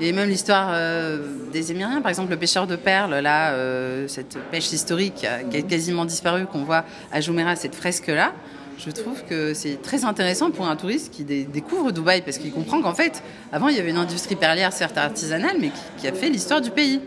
Et 0.00 0.12
même 0.12 0.28
l'histoire 0.28 0.68
euh, 0.72 1.18
des 1.52 1.72
Émiriens, 1.72 2.00
par 2.00 2.10
exemple 2.10 2.30
le 2.30 2.36
pêcheur 2.36 2.66
de 2.66 2.76
perles, 2.76 3.16
là, 3.16 3.52
euh, 3.52 4.06
cette 4.06 4.38
pêche 4.50 4.70
historique 4.72 5.26
qui 5.50 5.56
a, 5.56 5.62
quasiment 5.62 6.04
disparu, 6.04 6.46
qu'on 6.46 6.62
voit 6.62 6.84
à 7.10 7.20
Jumeirah, 7.20 7.56
cette 7.56 7.74
fresque-là, 7.74 8.32
je 8.78 8.92
trouve 8.92 9.24
que 9.24 9.54
c'est 9.54 9.82
très 9.82 10.04
intéressant 10.04 10.52
pour 10.52 10.68
un 10.68 10.76
touriste 10.76 11.12
qui 11.12 11.24
découvre 11.24 11.90
Dubaï, 11.90 12.22
parce 12.22 12.38
qu'il 12.38 12.52
comprend 12.52 12.80
qu'en 12.80 12.94
fait, 12.94 13.22
avant, 13.52 13.68
il 13.68 13.76
y 13.76 13.80
avait 13.80 13.90
une 13.90 13.96
industrie 13.96 14.36
perlière, 14.36 14.72
certes 14.72 14.96
artisanale, 14.96 15.56
mais 15.60 15.72
qui 15.98 16.06
a 16.06 16.12
fait 16.12 16.28
l'histoire 16.28 16.60
du 16.60 16.70
pays. 16.70 17.00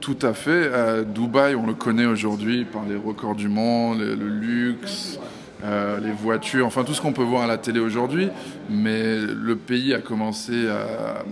Tout 0.00 0.18
à 0.22 0.32
fait. 0.32 0.70
Dubaï, 1.04 1.54
on 1.54 1.66
le 1.66 1.74
connaît 1.74 2.06
aujourd'hui 2.06 2.64
par 2.64 2.82
les 2.88 2.96
records 2.96 3.34
du 3.34 3.48
monde, 3.48 4.00
le, 4.00 4.14
luxe, 4.14 5.18
euh, 5.62 6.00
les 6.00 6.12
voitures, 6.12 6.66
enfin 6.66 6.84
tout 6.84 6.94
ce 6.94 7.02
qu'on 7.02 7.12
peut 7.12 7.22
voir 7.22 7.42
à 7.42 7.46
la 7.46 7.58
télé 7.58 7.80
aujourd'hui. 7.80 8.30
Mais 8.70 9.16
le 9.18 9.56
pays 9.56 9.92
a 9.92 10.00
commencé 10.00 10.68
à, 10.68 11.22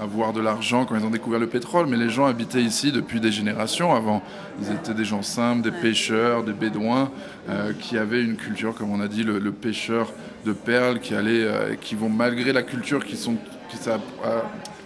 avoir 0.00 0.32
de 0.32 0.40
l'argent 0.40 0.84
quand 0.84 0.94
ils 0.94 1.04
ont 1.04 1.10
découvert 1.10 1.40
le 1.40 1.48
pétrole. 1.48 1.86
Mais 1.86 1.96
les 1.96 2.08
gens 2.08 2.26
habitaient 2.26 2.62
ici 2.62 2.92
depuis 2.92 3.18
des 3.18 3.32
générations 3.32 3.94
avant. 3.94 4.22
Ils 4.60 4.72
étaient 4.72 4.94
des 4.94 5.04
gens 5.04 5.22
simples, 5.22 5.62
des 5.62 5.76
pêcheurs, 5.76 6.44
des 6.44 6.52
bédouins, 6.52 7.10
euh, 7.48 7.72
qui 7.80 7.98
avaient 7.98 8.22
une 8.22 8.36
culture, 8.36 8.74
comme 8.74 8.92
on 8.92 9.00
a 9.00 9.08
dit, 9.08 9.24
le, 9.24 9.40
pêcheur 9.52 10.12
de 10.44 10.52
perles, 10.52 11.00
qui, 11.00 11.14
allait, 11.14 11.42
euh, 11.42 11.74
qui 11.80 11.96
vont, 11.96 12.08
malgré 12.08 12.52
la 12.52 12.62
culture 12.62 13.04
qui 13.04 13.16
sont... 13.16 13.36
Qui, 13.68 13.78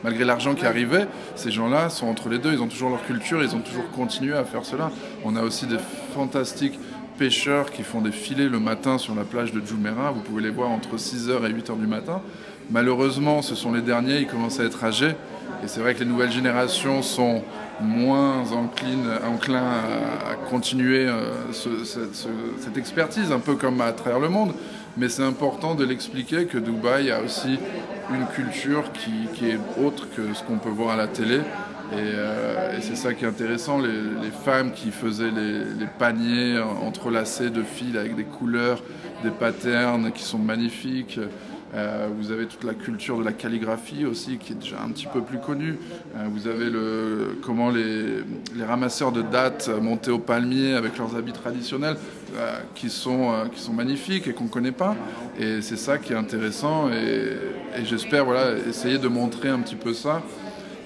malgré 0.04 0.24
l'argent 0.24 0.54
qui 0.54 0.66
arrivait, 0.66 1.06
ces 1.36 1.50
gens-là 1.50 1.90
sont 1.90 2.06
entre 2.06 2.28
les 2.28 2.38
deux, 2.38 2.52
ils 2.52 2.62
ont 2.62 2.68
toujours 2.68 2.90
leur 2.90 3.04
culture, 3.04 3.42
ils 3.42 3.54
ont 3.54 3.60
toujours 3.60 3.90
continué 3.90 4.34
à 4.34 4.44
faire 4.44 4.64
cela. 4.64 4.90
On 5.24 5.36
a 5.36 5.42
aussi 5.42 5.66
des 5.66 5.78
fantastiques 6.14 6.78
pêcheurs 7.18 7.70
qui 7.70 7.82
font 7.82 8.00
des 8.00 8.12
filets 8.12 8.48
le 8.48 8.60
matin 8.60 8.96
sur 8.96 9.14
la 9.14 9.24
plage 9.24 9.52
de 9.52 9.60
Jumeirah, 9.64 10.10
vous 10.10 10.22
pouvez 10.22 10.42
les 10.42 10.50
voir 10.50 10.70
entre 10.70 10.96
6h 10.96 11.44
et 11.44 11.52
8h 11.52 11.78
du 11.78 11.86
matin. 11.86 12.22
Malheureusement, 12.70 13.42
ce 13.42 13.54
sont 13.54 13.72
les 13.72 13.82
derniers, 13.82 14.20
ils 14.20 14.26
commencent 14.26 14.60
à 14.60 14.64
être 14.64 14.82
âgés, 14.84 15.14
et 15.62 15.68
c'est 15.68 15.80
vrai 15.80 15.94
que 15.94 16.00
les 16.00 16.06
nouvelles 16.06 16.32
générations 16.32 17.02
sont 17.02 17.42
moins 17.80 18.50
enclines, 18.52 19.10
enclins 19.26 19.72
à, 20.30 20.34
continuer 20.50 21.06
euh, 21.06 21.52
cette 21.52 22.76
expertise, 22.76 23.32
un 23.32 23.40
peu 23.40 23.54
comme 23.56 23.80
à 23.80 23.92
travers 23.92 24.20
le 24.20 24.28
monde 24.28 24.52
mais 24.96 25.08
c'est 25.08 25.22
important 25.22 25.74
de 25.74 25.84
l'expliquer 25.84 26.46
que 26.46 26.58
Dubaï 26.58 27.10
a 27.10 27.22
aussi 27.22 27.58
une 28.12 28.26
culture 28.34 28.84
qui, 28.92 29.48
est 29.48 29.58
autre 29.82 30.08
que 30.14 30.34
ce 30.34 30.42
qu'on 30.42 30.58
peut 30.58 30.70
voir 30.70 30.90
à 30.90 30.96
la 30.96 31.06
télé. 31.06 31.40
Euh, 31.92 32.76
et, 32.76 32.80
c'est 32.80 32.96
ça 32.96 33.14
qui 33.14 33.24
est 33.24 33.28
intéressant, 33.28 33.78
les, 33.78 34.30
femmes 34.44 34.72
qui 34.72 34.90
faisaient 34.90 35.30
les, 35.30 35.86
paniers 35.98 36.58
entrelacés 36.58 37.50
de 37.50 37.62
fils 37.62 37.96
avec 37.96 38.16
des 38.16 38.24
couleurs, 38.24 38.82
des 39.22 39.30
patterns 39.30 40.12
qui 40.12 40.22
sont 40.22 40.38
magnifiques. 40.38 41.18
Euh, 41.74 42.08
vous 42.18 42.32
avez 42.32 42.46
toute 42.46 42.64
la 42.64 42.74
culture 42.74 43.18
de 43.18 43.24
la 43.24 43.32
calligraphie 43.32 44.04
aussi 44.04 44.38
qui 44.38 44.52
est 44.52 44.56
déjà 44.56 44.82
un 44.82 44.88
petit 44.90 45.06
peu 45.06 45.20
plus 45.20 45.38
connue. 45.38 45.78
Euh, 46.16 46.26
vous 46.32 46.48
avez 46.48 46.68
le, 46.68 47.38
comment 47.42 47.70
les, 47.70 48.24
ramasseurs 48.64 49.12
de 49.12 49.22
dates 49.22 49.68
montés 49.80 50.10
au 50.10 50.18
palmier 50.18 50.74
avec 50.74 50.98
leurs 50.98 51.16
habits 51.16 51.32
traditionnels 51.32 51.96
euh, 52.36 52.58
qui, 52.74 52.90
sont, 52.90 53.32
qui 53.54 53.60
sont 53.60 53.72
magnifiques 53.72 54.26
et 54.26 54.32
qu'on 54.32 54.44
ne 54.44 54.48
connaît 54.48 54.72
pas. 54.72 54.96
Et 55.38 55.62
c'est 55.62 55.76
ça 55.76 55.98
qui 55.98 56.12
est 56.12 56.16
intéressant 56.16 56.90
et, 56.90 57.36
j'espère 57.84 58.24
voilà, 58.24 58.58
essayer 58.68 58.98
de 58.98 59.08
montrer 59.08 59.48
un 59.48 59.60
petit 59.60 59.76
peu 59.76 59.94
ça 59.94 60.22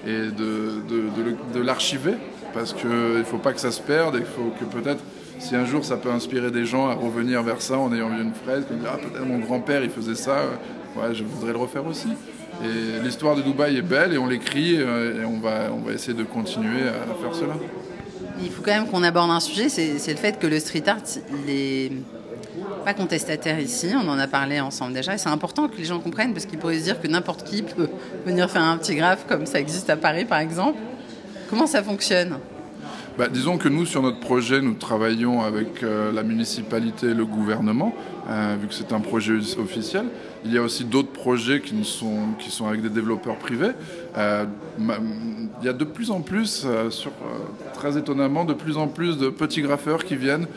et 0.05 0.27
de, 0.27 0.81
de, 0.87 1.35
de 1.53 1.61
l'archiver 1.61 2.13
parce 2.53 2.73
qu'il 2.73 2.89
ne 2.89 3.23
faut 3.23 3.39
pas 3.39 3.53
que 3.53 3.59
ça 3.59 3.71
se 3.71 3.81
perde 3.81 4.15
et 4.15 4.19
il 4.19 4.25
faut 4.25 4.53
que 4.59 4.65
peut-être 4.65 5.03
si 5.39 5.55
un 5.55 5.65
jour 5.65 5.83
ça 5.85 5.97
peut 5.97 6.09
inspirer 6.11 6.51
des 6.51 6.65
gens 6.65 6.87
à 6.89 6.93
revenir 6.93 7.43
vers 7.43 7.61
ça 7.61 7.77
en 7.77 7.93
ayant 7.93 8.09
vu 8.09 8.21
une 8.21 8.33
fresque, 8.33 8.67
ah, 8.87 8.97
peut-être 8.97 9.25
mon 9.25 9.39
grand-père 9.39 9.83
il 9.83 9.89
faisait 9.89 10.15
ça, 10.15 10.37
ouais, 10.95 11.13
je 11.13 11.23
voudrais 11.23 11.51
le 11.51 11.59
refaire 11.59 11.85
aussi. 11.85 12.09
Et 12.63 13.03
l'histoire 13.03 13.35
de 13.35 13.41
Dubaï 13.41 13.77
est 13.77 13.81
belle 13.81 14.13
et 14.13 14.17
on 14.17 14.27
l'écrit 14.27 14.77
euh, 14.77 15.21
et 15.21 15.25
on 15.25 15.39
va, 15.39 15.71
on 15.73 15.81
va 15.81 15.91
essayer 15.91 16.13
de 16.13 16.23
continuer 16.23 16.83
à 16.87 17.21
faire 17.21 17.35
cela. 17.35 17.53
Il 18.41 18.49
faut 18.49 18.61
quand 18.61 18.71
même 18.71 18.87
qu'on 18.87 19.03
aborde 19.03 19.29
un 19.29 19.39
sujet, 19.39 19.69
c'est 19.69 20.11
le 20.11 20.17
fait 20.17 20.39
que 20.39 20.47
le 20.47 20.59
street 20.59 20.83
art, 20.87 20.97
il 21.43 21.49
est 21.49 21.91
pas 22.83 22.93
contestataire 22.93 23.59
ici, 23.59 23.91
on 23.95 24.07
en 24.07 24.19
a 24.19 24.27
parlé 24.27 24.59
ensemble 24.59 24.93
déjà, 24.93 25.15
et 25.15 25.17
c'est 25.17 25.29
important 25.29 25.67
que 25.67 25.77
les 25.77 25.85
gens 25.85 25.99
comprennent 25.99 26.33
parce 26.33 26.45
qu'ils 26.45 26.59
pourraient 26.59 26.79
se 26.79 26.83
dire 26.83 27.01
que 27.01 27.07
n'importe 27.07 27.43
qui 27.43 27.63
peut 27.63 27.89
venir 28.25 28.49
faire 28.49 28.63
un 28.63 28.77
petit 28.77 28.95
graphe 28.95 29.25
comme 29.27 29.45
ça 29.45 29.59
existe 29.59 29.89
à 29.89 29.97
Paris 29.97 30.25
par 30.25 30.39
exemple. 30.39 30.79
Comment 31.49 31.67
ça 31.67 31.83
fonctionne? 31.83 32.37
Bah, 33.17 33.29
disons 33.29 33.57
que 33.57 33.69
nous, 33.69 33.85
sur 33.85 34.01
notre 34.01 34.19
projet, 34.19 34.61
nous 34.61 34.73
travaillons 34.73 35.41
avec 35.41 35.83
euh, 35.83 36.11
la 36.11 36.21
municipalité 36.21 37.07
et 37.07 37.13
le 37.13 37.25
gouvernement, 37.25 37.95
euh, 38.29 38.57
vu 38.59 38.67
que 38.67 38.73
c'est 38.73 38.91
un 38.91 38.99
projet 38.99 39.35
officiel. 39.57 40.07
Il 40.43 40.53
y 40.53 40.57
a 40.57 40.61
aussi 40.61 40.83
d'autres 40.83 41.11
projets 41.11 41.61
qui 41.61 41.81
sont, 41.85 42.33
qui 42.39 42.51
sont 42.51 42.67
avec 42.67 42.81
des 42.81 42.89
développeurs 42.89 43.37
privés. 43.37 43.71
Euh, 44.17 44.45
il 44.79 45.65
y 45.65 45.69
a 45.69 45.73
de 45.73 45.83
plus 45.85 46.11
en 46.11 46.21
plus, 46.21 46.67
sur, 46.89 47.11
très 47.73 47.97
étonnamment, 47.97 48.43
de 48.43 48.53
plus 48.53 48.77
en 48.77 48.87
plus 48.87 49.17
de 49.17 49.29
petits 49.29 49.61
graffeurs 49.61 50.03
qui 50.03 50.15
viennent. 50.15 50.47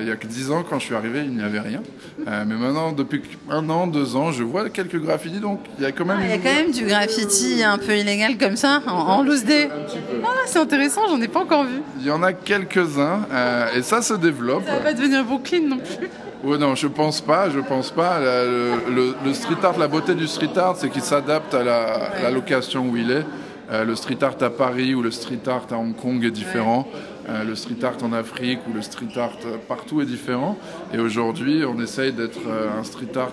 il 0.00 0.06
y 0.06 0.10
a 0.10 0.16
que 0.16 0.26
10 0.26 0.50
ans, 0.50 0.64
quand 0.68 0.78
je 0.78 0.84
suis 0.84 0.94
arrivé, 0.94 1.22
il 1.24 1.34
n'y 1.34 1.42
avait 1.42 1.60
rien. 1.60 1.82
mais 2.26 2.44
maintenant, 2.54 2.92
depuis 2.92 3.22
un 3.50 3.68
an, 3.70 3.86
deux 3.86 4.16
ans, 4.16 4.32
je 4.32 4.42
vois 4.42 4.68
quelques 4.68 5.00
graffitis, 5.00 5.40
donc 5.40 5.60
il 5.78 5.84
y 5.84 5.86
a 5.86 5.92
quand 5.92 6.04
même... 6.04 6.18
Ah, 6.20 6.24
il 6.24 6.30
y 6.30 6.32
a 6.32 6.38
quand 6.38 6.54
même 6.54 6.72
du 6.72 6.84
graffiti 6.84 7.62
un 7.64 7.78
peu 7.78 7.96
illégal 7.96 8.36
comme 8.36 8.56
ça, 8.56 8.82
en, 8.86 8.92
en 8.92 9.22
loose 9.22 9.44
day. 9.44 9.68
Ah, 9.72 10.28
c'est 10.46 10.58
intéressant, 10.58 11.02
j'en 11.08 11.20
ai 11.20 11.28
pas 11.28 11.40
encore 11.40 11.64
vu. 11.64 11.80
Il 12.00 12.06
y 12.06 12.10
en 12.10 12.22
a 12.22 12.32
quelques-uns 12.32 13.26
euh, 13.32 13.74
et 13.76 13.82
ça 13.82 14.02
se 14.02 14.14
développe. 14.14 14.64
Ça 14.66 14.76
va 14.76 14.80
pas 14.80 14.92
devenir 14.92 15.24
Brooklyn 15.24 15.68
non 15.68 15.78
plus. 15.78 16.08
Oui, 16.46 16.58
non, 16.58 16.74
je 16.74 16.88
pense 16.88 17.22
pas, 17.22 17.48
je 17.48 17.58
pense 17.58 17.90
pas. 17.90 18.20
Le, 18.20 19.32
street 19.32 19.56
art, 19.62 19.78
la 19.78 19.88
beauté 19.88 20.14
du 20.14 20.26
street 20.26 20.56
art, 20.56 20.76
c'est 20.76 20.90
qu'il 20.90 21.00
s'adapte 21.00 21.54
à 21.54 21.64
la, 21.64 22.30
location 22.30 22.86
où 22.90 22.98
il 22.98 23.10
est. 23.10 23.24
Euh, 23.72 23.82
le 23.84 23.96
street 23.96 24.18
art 24.20 24.36
à 24.42 24.50
Paris 24.50 24.94
ou 24.94 25.00
le 25.00 25.10
street 25.10 25.40
art 25.46 25.66
à 25.70 25.76
Hong 25.76 25.96
Kong 25.96 26.22
est 26.22 26.30
différent. 26.30 26.86
Euh, 27.30 27.44
le 27.44 27.54
street 27.54 27.82
art 27.82 27.96
en 28.02 28.12
Afrique 28.12 28.58
ou 28.68 28.74
le 28.74 28.82
street 28.82 29.16
art 29.16 29.38
partout 29.66 30.02
est 30.02 30.04
différent. 30.04 30.58
Et 30.92 30.98
aujourd'hui, 30.98 31.64
on 31.64 31.80
essaye 31.80 32.12
d'être 32.12 32.40
un 32.78 32.84
street 32.84 33.16
art 33.16 33.32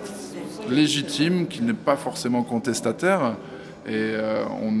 légitime, 0.70 1.48
qui 1.48 1.60
n'est 1.60 1.74
pas 1.74 1.96
forcément 1.96 2.42
contestataire. 2.42 3.34
Et 3.86 4.14
on, 4.62 4.72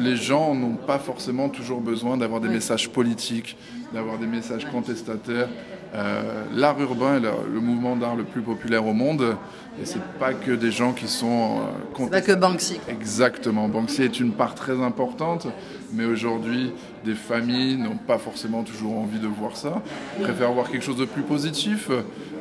les 0.00 0.16
gens 0.16 0.52
n'ont 0.52 0.74
pas 0.74 0.98
forcément 0.98 1.48
toujours 1.48 1.80
besoin 1.80 2.16
d'avoir 2.16 2.40
des 2.40 2.48
messages 2.48 2.88
politiques, 2.88 3.56
d'avoir 3.92 4.18
des 4.18 4.26
messages 4.26 4.66
contestataires. 4.66 5.48
Euh, 5.94 6.44
l'art 6.54 6.80
urbain 6.80 7.16
est 7.16 7.20
le, 7.20 7.60
mouvement 7.60 7.96
d'art 7.96 8.14
le 8.14 8.24
plus 8.24 8.42
populaire 8.42 8.86
au 8.86 8.92
monde. 8.92 9.36
Et 9.80 9.86
c'est 9.86 10.02
pas 10.18 10.34
que 10.34 10.50
des 10.50 10.70
gens 10.70 10.92
qui 10.92 11.06
sont. 11.06 11.60
Euh, 11.98 12.06
pas 12.08 12.20
que 12.20 12.32
Banksy. 12.32 12.80
Exactement. 12.88 13.68
Banksy 13.68 14.02
est 14.02 14.20
une 14.20 14.32
part 14.32 14.54
très 14.54 14.82
importante, 14.82 15.46
mais 15.92 16.04
aujourd'hui, 16.04 16.72
des 17.04 17.14
familles 17.14 17.76
n'ont 17.76 17.96
pas 17.96 18.18
forcément 18.18 18.64
toujours 18.64 18.98
envie 18.98 19.20
de 19.20 19.28
voir 19.28 19.56
ça. 19.56 19.82
préfèrent 20.20 20.52
voir 20.52 20.70
quelque 20.70 20.84
chose 20.84 20.96
de 20.96 21.04
plus 21.04 21.22
positif. 21.22 21.90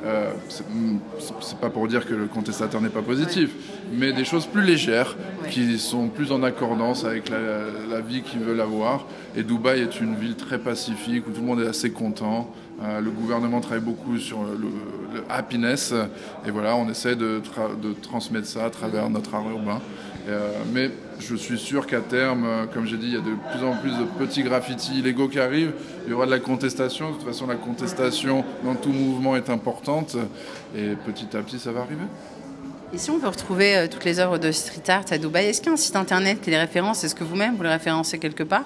Euh, 0.05 0.31
c'est 0.49 1.59
pas 1.59 1.69
pour 1.69 1.87
dire 1.87 2.05
que 2.05 2.13
le 2.13 2.25
contestateur 2.27 2.81
n'est 2.81 2.89
pas 2.89 3.01
positif, 3.01 3.51
mais 3.93 4.13
des 4.13 4.25
choses 4.25 4.45
plus 4.45 4.63
légères 4.63 5.15
qui 5.49 5.77
sont 5.79 6.07
plus 6.07 6.31
en 6.31 6.43
accordance 6.43 7.03
avec 7.03 7.29
la, 7.29 8.01
vie 8.01 8.21
qu'ils 8.21 8.39
veulent 8.39 8.61
avoir. 8.61 9.05
Et 9.35 9.43
Dubaï 9.43 9.81
est 9.81 9.99
une 9.99 10.15
ville 10.15 10.35
très 10.35 10.59
pacifique 10.59 11.27
où 11.27 11.31
tout 11.31 11.41
le 11.41 11.47
monde 11.47 11.61
est 11.61 11.67
assez 11.67 11.91
content. 11.91 12.51
Euh, 12.81 13.01
le 13.01 13.09
gouvernement 13.09 13.59
travaille 13.59 13.83
beaucoup 13.83 14.17
sur 14.19 14.43
le, 14.43 14.67
happiness 15.29 15.93
et 16.45 16.51
voilà, 16.51 16.75
on 16.75 16.87
essaie 16.89 17.15
de, 17.15 17.41
transmettre 18.01 18.47
ça 18.47 18.65
à 18.65 18.69
travers 18.69 19.09
notre 19.09 19.33
art 19.33 19.49
urbain. 19.49 19.81
Euh, 20.27 20.51
mais 20.73 20.91
je 21.19 21.35
suis 21.35 21.57
sûr 21.57 21.87
qu'à 21.87 22.01
terme, 22.01 22.43
euh, 22.45 22.65
comme 22.65 22.85
j'ai 22.85 22.97
dit, 22.97 23.07
il 23.07 23.13
y 23.13 23.17
a 23.17 23.21
de 23.21 23.33
plus 23.51 23.65
en 23.65 23.75
plus 23.77 23.91
de 23.91 24.03
petits 24.19 24.43
graffitis 24.43 24.99
illégaux 24.99 25.29
qui 25.29 25.39
arrivent. 25.39 25.71
Il 26.05 26.11
y 26.11 26.13
aura 26.13 26.25
de 26.25 26.31
la 26.31 26.39
contestation. 26.39 27.09
De 27.09 27.15
toute 27.15 27.25
façon, 27.25 27.47
la 27.47 27.55
contestation 27.55 28.43
dans 28.63 28.75
tout 28.75 28.91
mouvement 28.91 29.35
est 29.35 29.49
importante 29.49 30.17
et 30.75 30.95
petit 31.05 31.35
à 31.35 31.41
petit, 31.41 31.59
ça 31.59 31.71
va 31.71 31.79
arriver. 31.79 32.05
Et 32.93 32.97
si 32.97 33.09
on 33.09 33.17
veut 33.17 33.27
retrouver 33.27 33.87
toutes 33.89 34.05
les 34.05 34.19
œuvres 34.19 34.37
de 34.37 34.51
street 34.51 34.89
art 34.89 35.05
à 35.09 35.17
Dubaï, 35.17 35.47
est-ce 35.47 35.59
qu'il 35.59 35.67
y 35.67 35.69
a 35.71 35.73
un 35.73 35.77
site 35.77 35.95
internet 35.95 36.41
qui 36.41 36.49
les 36.49 36.57
référence? 36.57 37.03
Est-ce 37.03 37.15
que 37.15 37.23
vous-même 37.23 37.55
vous 37.55 37.63
les 37.63 37.69
référencez 37.69 38.19
quelque 38.19 38.43
part? 38.43 38.65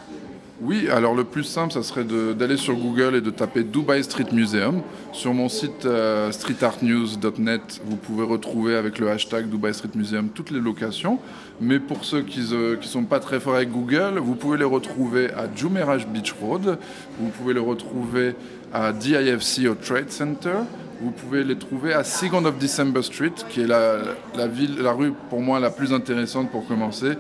Oui, 0.63 0.89
alors 0.89 1.15
le 1.15 1.23
plus 1.23 1.43
simple, 1.43 1.73
ça 1.73 1.81
serait 1.81 2.03
d'aller 2.03 2.55
sur 2.55 2.75
Google 2.75 3.15
et 3.15 3.21
de 3.21 3.31
taper 3.31 3.63
Dubai 3.63 4.03
Street 4.03 4.27
Museum. 4.31 4.83
Sur 5.11 5.33
mon 5.33 5.49
site 5.49 5.87
euh, 5.87 6.31
streetartnews.net, 6.31 7.81
vous 7.83 7.95
pouvez 7.95 8.23
retrouver 8.23 8.75
avec 8.75 8.99
le 8.99 9.09
hashtag 9.09 9.49
Dubai 9.49 9.73
Street 9.73 9.89
Museum 9.95 10.29
toutes 10.29 10.51
les 10.51 10.59
locations. 10.59 11.17
Mais 11.59 11.79
pour 11.79 12.05
ceux 12.05 12.21
qui 12.21 12.41
ne 12.41 12.55
euh, 12.55 12.81
sont 12.83 13.05
pas 13.05 13.19
très 13.19 13.39
forts 13.39 13.55
avec 13.55 13.71
Google, 13.71 14.19
vous 14.19 14.35
pouvez 14.35 14.59
les 14.59 14.63
retrouver 14.63 15.31
à 15.31 15.47
Jumeirah 15.55 15.97
Beach 15.97 16.35
Road, 16.39 16.77
vous 17.19 17.29
pouvez 17.29 17.55
les 17.55 17.59
retrouver 17.59 18.35
à 18.71 18.93
DIFC 18.93 19.67
au 19.67 19.73
Trade 19.73 20.11
Center, 20.11 20.59
vous 21.01 21.09
pouvez 21.09 21.43
les 21.43 21.57
trouver 21.57 21.93
à 21.93 22.03
Second 22.03 22.45
of 22.45 22.59
December 22.59 23.01
Street, 23.01 23.33
qui 23.49 23.61
est 23.61 23.67
la 23.67 24.93
rue 24.93 25.11
pour 25.31 25.41
moi 25.41 25.59
la 25.59 25.71
plus 25.71 25.91
intéressante 25.91 26.51
pour 26.51 26.67
commencer, 26.67 27.13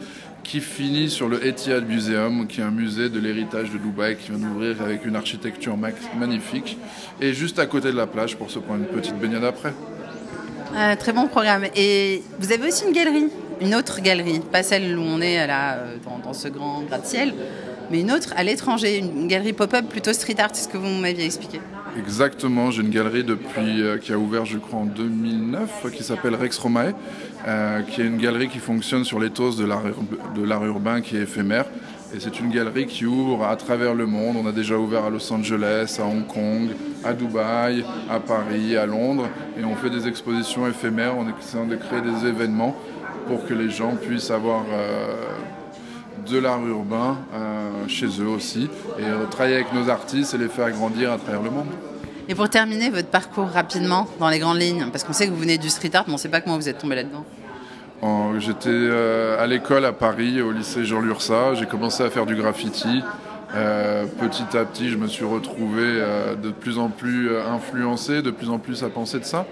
qui 0.43 0.59
finit 0.59 1.09
sur 1.09 1.29
le 1.29 1.45
Etihad 1.45 1.87
Museum, 1.87 2.47
qui 2.47 2.61
est 2.61 2.63
un 2.63 2.71
musée 2.71 3.09
de 3.09 3.19
l'héritage 3.19 3.71
de 3.71 3.77
Dubaï 3.77 4.17
qui 4.17 4.31
vient 4.31 4.39
d'ouvrir 4.39 4.81
avec 4.81 5.05
une 5.05 5.15
architecture 5.15 5.77
magnifique, 6.17 6.77
et 7.19 7.33
juste 7.33 7.59
à 7.59 7.65
côté 7.65 7.91
de 7.91 7.97
la 7.97 8.07
plage 8.07 8.35
pour 8.35 8.49
se 8.49 8.59
prendre 8.59 8.81
une 8.81 8.99
petite 8.99 9.17
baignade 9.17 9.43
après. 9.43 9.73
Un 10.75 10.95
très 10.95 11.13
bon 11.13 11.27
programme. 11.27 11.65
Et 11.75 12.23
vous 12.39 12.51
avez 12.51 12.67
aussi 12.67 12.85
une 12.85 12.93
galerie, 12.93 13.27
une 13.59 13.75
autre 13.75 14.01
galerie, 14.01 14.39
pas 14.39 14.63
celle 14.63 14.97
où 14.97 15.01
on 15.01 15.21
est 15.21 15.45
là, 15.45 15.75
euh, 15.75 15.97
dans, 16.23 16.33
ce 16.33 16.47
grand 16.47 16.81
gratte-ciel, 16.81 17.33
mais 17.89 18.01
une 18.01 18.11
autre 18.11 18.33
à 18.37 18.43
l'étranger, 18.43 18.97
une 18.97 19.27
galerie 19.27 19.53
pop-up 19.53 19.85
plutôt 19.89 20.13
street 20.13 20.35
art, 20.39 20.51
c'est 20.53 20.63
ce 20.63 20.69
que 20.69 20.77
vous 20.77 20.87
m'aviez 20.87 21.25
expliqué? 21.25 21.59
Exactement, 21.97 22.71
j'ai 22.71 22.83
une 22.83 22.89
galerie 22.89 23.25
depuis 23.25 23.81
euh, 23.81 23.97
qui 23.97 24.13
a 24.13 24.17
ouvert 24.17 24.45
je 24.45 24.57
crois 24.57 24.79
en 24.79 24.85
2009 24.85 25.91
qui 25.91 26.03
s'appelle 26.03 26.35
Rex 26.35 26.57
Romae, 26.57 26.93
euh, 27.45 27.81
qui 27.81 28.01
est 28.01 28.05
une 28.05 28.17
galerie 28.17 28.47
qui 28.47 28.59
fonctionne 28.59 29.03
sur 29.03 29.19
l'éthos 29.19 29.57
de 29.57 29.65
l'art 30.43 30.65
urbain 30.65 31.01
qui 31.01 31.17
est 31.17 31.23
éphémère. 31.23 31.65
Et 32.13 32.19
c'est 32.19 32.39
une 32.39 32.49
galerie 32.49 32.87
qui 32.87 33.05
ouvre 33.05 33.45
à 33.45 33.55
travers 33.55 33.93
le 33.93 34.05
monde. 34.05 34.35
On 34.41 34.47
a 34.47 34.51
déjà 34.51 34.77
ouvert 34.77 35.05
à 35.05 35.09
Los 35.09 35.31
Angeles, 35.31 35.97
à 35.99 36.05
Hong 36.05 36.27
Kong, 36.27 36.69
à 37.03 37.13
Dubaï, 37.13 37.85
à 38.09 38.19
Paris, 38.19 38.75
à 38.75 38.85
Londres. 38.85 39.27
Et 39.59 39.63
on 39.63 39.75
fait 39.75 39.89
des 39.89 40.07
expositions 40.07 40.67
éphémères, 40.67 41.17
on 41.17 41.25
essaie 41.25 41.65
de 41.65 41.75
créer 41.75 42.01
des 42.01 42.27
événements 42.27 42.75
pour 43.27 43.45
que 43.45 43.53
les 43.53 43.69
gens 43.69 43.95
puissent 43.95 44.31
avoir 44.31 44.63
euh, 44.71 45.15
de 46.27 46.37
l'art 46.37 46.65
urbain 46.65 47.17
euh, 47.33 47.87
chez 47.87 48.07
eux 48.21 48.27
aussi 48.27 48.69
et 48.99 49.03
euh, 49.03 49.25
travailler 49.29 49.55
avec 49.55 49.73
nos 49.73 49.89
artistes 49.89 50.33
et 50.33 50.37
les 50.37 50.47
faire 50.47 50.69
grandir 50.71 51.11
à 51.11 51.17
travers 51.17 51.41
le 51.41 51.49
monde. 51.49 51.67
Et 52.27 52.35
pour 52.35 52.49
terminer 52.49 52.89
votre 52.89 53.09
parcours 53.09 53.47
rapidement 53.47 54.07
dans 54.19 54.29
les 54.29 54.39
grandes 54.39 54.59
lignes, 54.59 54.85
parce 54.91 55.03
qu'on 55.03 55.13
sait 55.13 55.25
que 55.25 55.31
vous 55.31 55.39
venez 55.39 55.57
du 55.57 55.69
street 55.69 55.91
art, 55.93 56.03
mais 56.07 56.13
on 56.13 56.15
ne 56.15 56.19
sait 56.21 56.29
pas 56.29 56.41
comment 56.41 56.57
vous 56.57 56.69
êtes 56.69 56.77
tombé 56.77 56.95
là-dedans. 56.95 57.25
J'étais 58.39 58.69
euh, 58.69 59.41
à 59.41 59.45
l'école 59.45 59.85
à 59.85 59.93
Paris, 59.93 60.41
au 60.41 60.51
lycée 60.51 60.85
Jean 60.85 61.01
Lursa. 61.01 61.53
J'ai 61.53 61.67
commencé 61.67 62.03
à 62.03 62.09
faire 62.09 62.25
du 62.25 62.35
graffiti. 62.35 63.03
petit 63.51 64.57
à 64.57 64.65
petit, 64.65 64.89
je 64.89 64.97
me 64.97 65.07
suis 65.07 65.25
retrouvé 65.25 66.01
de 66.41 66.49
plus 66.49 66.79
en 66.79 66.89
plus 66.89 67.29
influencé, 67.37 68.21
de 68.21 68.31
plus 68.31 68.49
en 68.49 68.57
plus 68.57 68.83
à 68.83 68.89
penser 68.89 69.19
de 69.19 69.25
ça. 69.25 69.45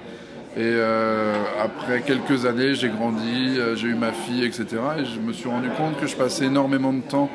Et 0.60 0.64
euh, 0.66 1.42
après 1.64 2.02
quelques 2.02 2.46
années, 2.46 2.76
j'ai 2.76 2.90
grandi, 2.90 3.56
euh, 3.58 3.78
j'ai 3.78 3.88
eu 3.88 3.96
ma 3.96 4.12
fille, 4.12 4.44
etc. 4.44 4.66
Et 5.00 5.06
je 5.06 5.18
me 5.22 5.32
suis 5.32 5.48
rendu 5.48 5.70
compte 5.70 5.98
que 5.98 6.06
je 6.06 6.18
passais 6.18 6.48
énormément 6.48 6.92
de 6.92 7.00
temps 7.00 7.30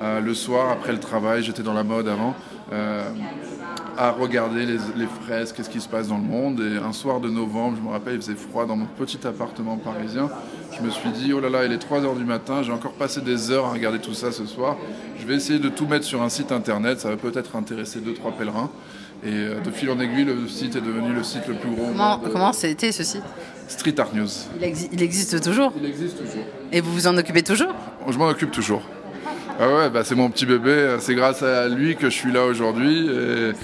euh, 0.00 0.20
le 0.20 0.32
soir 0.32 0.70
après 0.70 0.92
le 0.92 1.00
travail, 1.00 1.42
j'étais 1.42 1.64
dans 1.64 1.72
la 1.72 1.82
mode 1.82 2.06
avant, 2.06 2.36
à 3.96 4.12
regarder 4.12 4.64
les, 4.64 4.78
les 4.94 5.08
fresques, 5.22 5.56
qu'est-ce 5.56 5.70
qui 5.70 5.80
se 5.80 5.88
passe 5.88 6.06
dans 6.06 6.18
le 6.18 6.22
monde. 6.22 6.60
Et 6.60 6.76
un 6.76 6.92
soir 6.92 7.18
de 7.18 7.28
novembre, 7.28 7.78
je 7.78 7.82
me 7.82 7.90
rappelle, 7.90 8.14
il 8.14 8.20
faisait 8.20 8.36
froid 8.36 8.64
dans 8.64 8.76
mon 8.76 8.86
petit 8.86 9.26
appartement 9.26 9.76
parisien. 9.76 10.30
Je 10.70 10.80
me 10.80 10.90
suis 10.90 11.10
dit, 11.10 11.32
oh 11.32 11.40
là 11.40 11.48
là, 11.48 11.64
il 11.64 11.72
est 11.72 11.78
3 11.78 12.04
heures 12.04 12.14
du 12.14 12.24
matin, 12.24 12.62
j'ai 12.62 12.70
encore 12.70 12.92
passé 12.92 13.20
des 13.20 13.50
heures 13.50 13.66
à 13.66 13.70
regarder 13.72 13.98
tout 13.98 14.14
ça 14.14 14.30
ce 14.30 14.46
soir. 14.46 14.76
Je 15.18 15.26
vais 15.26 15.34
essayer 15.34 15.58
de 15.58 15.68
tout 15.68 15.86
mettre 15.86 16.04
sur 16.04 16.22
un 16.22 16.28
site 16.28 16.52
internet, 16.52 17.00
ça 17.00 17.08
va 17.08 17.16
peut-être 17.16 17.56
intéresser 17.56 17.98
2-3 17.98 18.36
pèlerins. 18.38 18.70
Et 19.24 19.30
euh, 19.32 19.60
de 19.60 19.70
fil 19.70 19.90
en 19.90 19.98
aiguille, 19.98 20.24
le 20.24 20.46
site 20.48 20.76
est 20.76 20.80
devenu 20.80 21.12
le 21.12 21.24
site 21.24 21.46
le 21.48 21.54
plus 21.54 21.70
gros. 21.70 21.86
Comment, 21.88 22.18
comment 22.18 22.52
c'était 22.52 22.92
ce 22.92 23.02
site? 23.02 23.22
Street 23.66 23.94
Art 23.98 24.14
News. 24.14 24.28
Il, 24.56 25.02
existe 25.02 25.42
toujours? 25.42 25.72
Il 25.76 25.86
existe 25.86 26.18
toujours. 26.18 26.44
Et 26.72 26.80
vous 26.80 26.92
vous 26.92 27.06
en 27.06 27.16
occupez 27.16 27.42
toujours? 27.42 27.74
Je 28.08 28.16
m'en 28.16 28.28
occupe 28.28 28.50
toujours. 28.50 28.82
Ah 29.60 29.68
ouais, 29.68 29.90
bah 29.90 30.04
c'est 30.04 30.14
mon 30.14 30.30
petit 30.30 30.46
bébé, 30.46 30.96
c'est 31.00 31.16
grâce 31.16 31.42
à 31.42 31.68
lui 31.68 31.96
que 31.96 32.08
je 32.08 32.14
suis 32.14 32.30
là 32.30 32.44
aujourd'hui. 32.44 33.10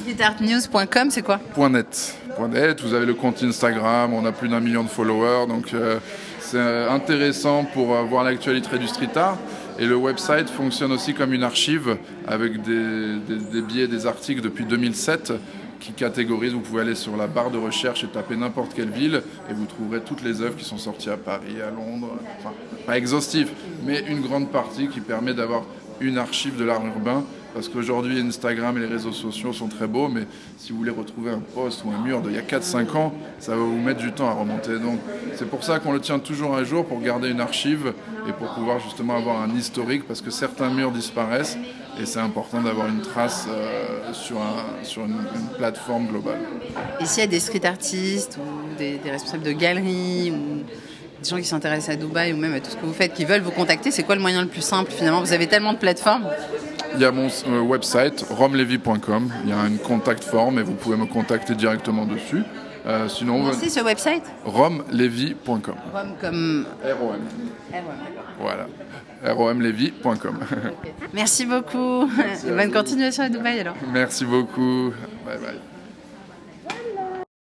Streetartnews.com, 0.01 1.11
c'est 1.11 1.23
quoi 1.23 1.39
.net. 1.71 2.17
.net, 2.51 2.81
vous 2.83 2.95
avez 2.95 3.07
le 3.07 3.15
compte 3.15 3.41
Instagram, 3.45 4.13
on 4.13 4.27
a 4.27 4.33
plus 4.33 4.49
d'un 4.49 4.59
million 4.59 4.83
de 4.83 4.89
followers, 4.89 5.47
donc 5.47 5.73
euh, 5.73 6.01
c'est 6.41 6.59
intéressant 6.59 7.65
pour 7.65 7.95
voir 8.07 8.25
l'actualité 8.25 8.77
du 8.77 8.89
street 8.89 9.17
art. 9.17 9.39
Et 9.79 9.87
le 9.87 9.97
website 9.97 10.49
fonctionne 10.49 10.93
aussi 10.93 11.15
comme 11.15 11.33
une 11.33 11.43
archive 11.43 11.97
avec 12.29 12.63
des, 12.63 13.17
des, 13.19 13.61
billets, 13.61 13.89
des 13.89 14.07
articles 14.07 14.41
depuis 14.41 14.65
2007 14.65 15.33
qui 15.81 15.93
catégorisent. 15.93 16.53
Vous 16.53 16.61
pouvez 16.61 16.83
aller 16.83 16.95
sur 16.95 17.17
la 17.17 17.27
barre 17.27 17.51
de 17.51 17.59
recherche 17.59 18.05
et 18.05 18.07
taper 18.07 18.37
n'importe 18.37 18.73
quelle 18.75 18.91
ville 18.91 19.23
et 19.51 19.53
vous 19.53 19.67
trouverez 19.67 20.01
toutes 20.01 20.23
les 20.23 20.43
œuvres 20.43 20.57
qui 20.57 20.65
sont 20.65 20.79
sorties 20.79 21.11
à 21.11 21.17
Paris, 21.17 21.61
à 21.61 21.71
Londres. 21.71 22.17
Enfin, 22.39 22.55
pas 22.87 22.97
exhaustif, 22.97 23.49
mais 23.85 24.05
une 24.09 24.21
grande 24.21 24.51
partie 24.51 24.87
qui 24.87 25.01
permet 25.01 25.35
d'avoir 25.35 25.65
une 26.01 26.19
archive 26.19 26.57
de 26.57 26.65
l'art 26.65 26.85
urbain 26.87 27.25
parce 27.55 27.69
qu'aujourd'hui, 27.69 28.21
Instagram 28.21 28.77
et 28.77 28.81
les 28.81 28.87
réseaux 28.87 29.13
sociaux 29.13 29.53
sont 29.53 29.69
très 29.69 29.87
beaux, 29.87 30.09
mais 30.09 30.27
si 30.59 30.73
vous 30.73 30.79
voulez 30.79 30.91
retrouver 30.91 31.31
un 31.31 31.39
poste 31.39 31.85
ou 31.85 31.91
un 31.91 32.03
mur 32.05 32.21
d'il 32.21 32.33
y 32.33 32.39
a 32.39 32.43
4-5 32.43 32.97
ans, 32.97 33.15
ça 33.39 33.53
va 33.53 33.63
vous 33.63 33.79
mettre 33.79 34.01
du 34.01 34.13
temps 34.13 34.29
à 34.29 34.33
remonter. 34.33 34.79
Donc 34.81 34.99
c'est 35.37 35.49
pour 35.49 35.63
ça 35.63 35.79
qu'on 35.79 35.93
le 35.93 36.01
tient 36.01 36.19
toujours 36.19 36.57
à 36.57 36.65
jour, 36.65 36.85
pour 36.85 37.01
garder 37.01 37.31
une 37.31 37.41
archive 37.41 37.95
et 38.29 38.33
pour 38.33 38.53
pouvoir 38.55 38.81
justement 38.81 39.17
avoir 39.17 39.41
un 39.41 39.55
historique, 39.55 40.05
parce 40.07 40.21
que 40.21 40.31
certains 40.31 40.69
murs 40.69 40.91
disparaissent 40.91 41.57
et 42.01 42.07
c'est 42.07 42.19
important 42.19 42.61
d'avoir 42.61 42.89
une 42.89 43.03
trace 43.03 43.47
euh, 43.49 44.13
sur, 44.13 45.05
une, 45.05 45.15
plateforme 45.57 46.09
globale. 46.09 46.41
Et 47.01 47.07
s'il 47.07 47.21
y 47.21 47.25
a 47.25 47.29
des 47.29 47.39
street 47.39 47.65
artistes 47.65 48.37
ou 48.39 48.77
des 48.77 48.99
responsables 49.05 49.45
de 49.45 49.53
galeries 49.53 50.33
ou 50.33 50.65
des 51.23 51.29
gens 51.29 51.37
qui 51.37 51.45
s'intéressent 51.45 51.95
à 51.95 51.97
Dubaï 51.97 52.33
ou 52.33 52.37
même 52.37 52.55
à 52.55 52.61
tout 52.61 52.71
ce 52.71 52.77
que 52.77 52.85
vous 52.85 52.93
faites, 52.93 53.15
qui 53.15 53.25
veulent 53.25 53.43
vous 53.43 53.53
contacter, 53.53 53.93
c'est 53.93 54.03
quoi 54.03 54.17
le 54.17 54.21
moyen 54.21 54.43
le 54.43 54.49
plus 54.49 54.65
simple 54.65 54.91
finalement? 54.91 55.21
Vous 55.21 55.33
avez 55.33 55.47
tellement 55.47 55.73
de 55.73 55.79
plateformes 55.79 56.27
il 56.95 57.01
y 57.01 57.05
a 57.05 57.13
mon 57.13 57.29
euh, 57.49 57.61
website 57.61 58.25
romlevy.com, 58.31 59.33
il 59.45 59.51
y 59.51 59.53
a 59.53 59.67
une 59.67 59.79
contact 59.79 60.25
form 60.25 60.59
et 60.59 60.63
vous 60.63 60.75
pouvez 60.75 60.97
me 60.97 61.07
contacter 61.07 61.55
directement 61.55 62.07
dessus. 62.07 62.43
Euh, 62.87 63.09
sinon, 63.09 63.51
c'est 63.53 63.71
ce 63.71 63.81
website? 63.81 64.23
romlevy.com. 64.45 65.75
Rom 65.93 66.15
comme 66.21 66.67
ROM. 66.83 67.21
Voilà. 68.39 68.67
romlevy.com. 69.25 70.39
Merci 71.15 71.47
beaucoup. 71.47 72.11
Bonne 72.47 72.73
continuation 72.73 73.23
à 73.25 73.29
Dubaï 73.31 73.61
alors. 73.61 73.77
Merci 73.93 74.25
beaucoup. 74.27 74.93
Bye 75.25 75.39
bye. 75.39 75.74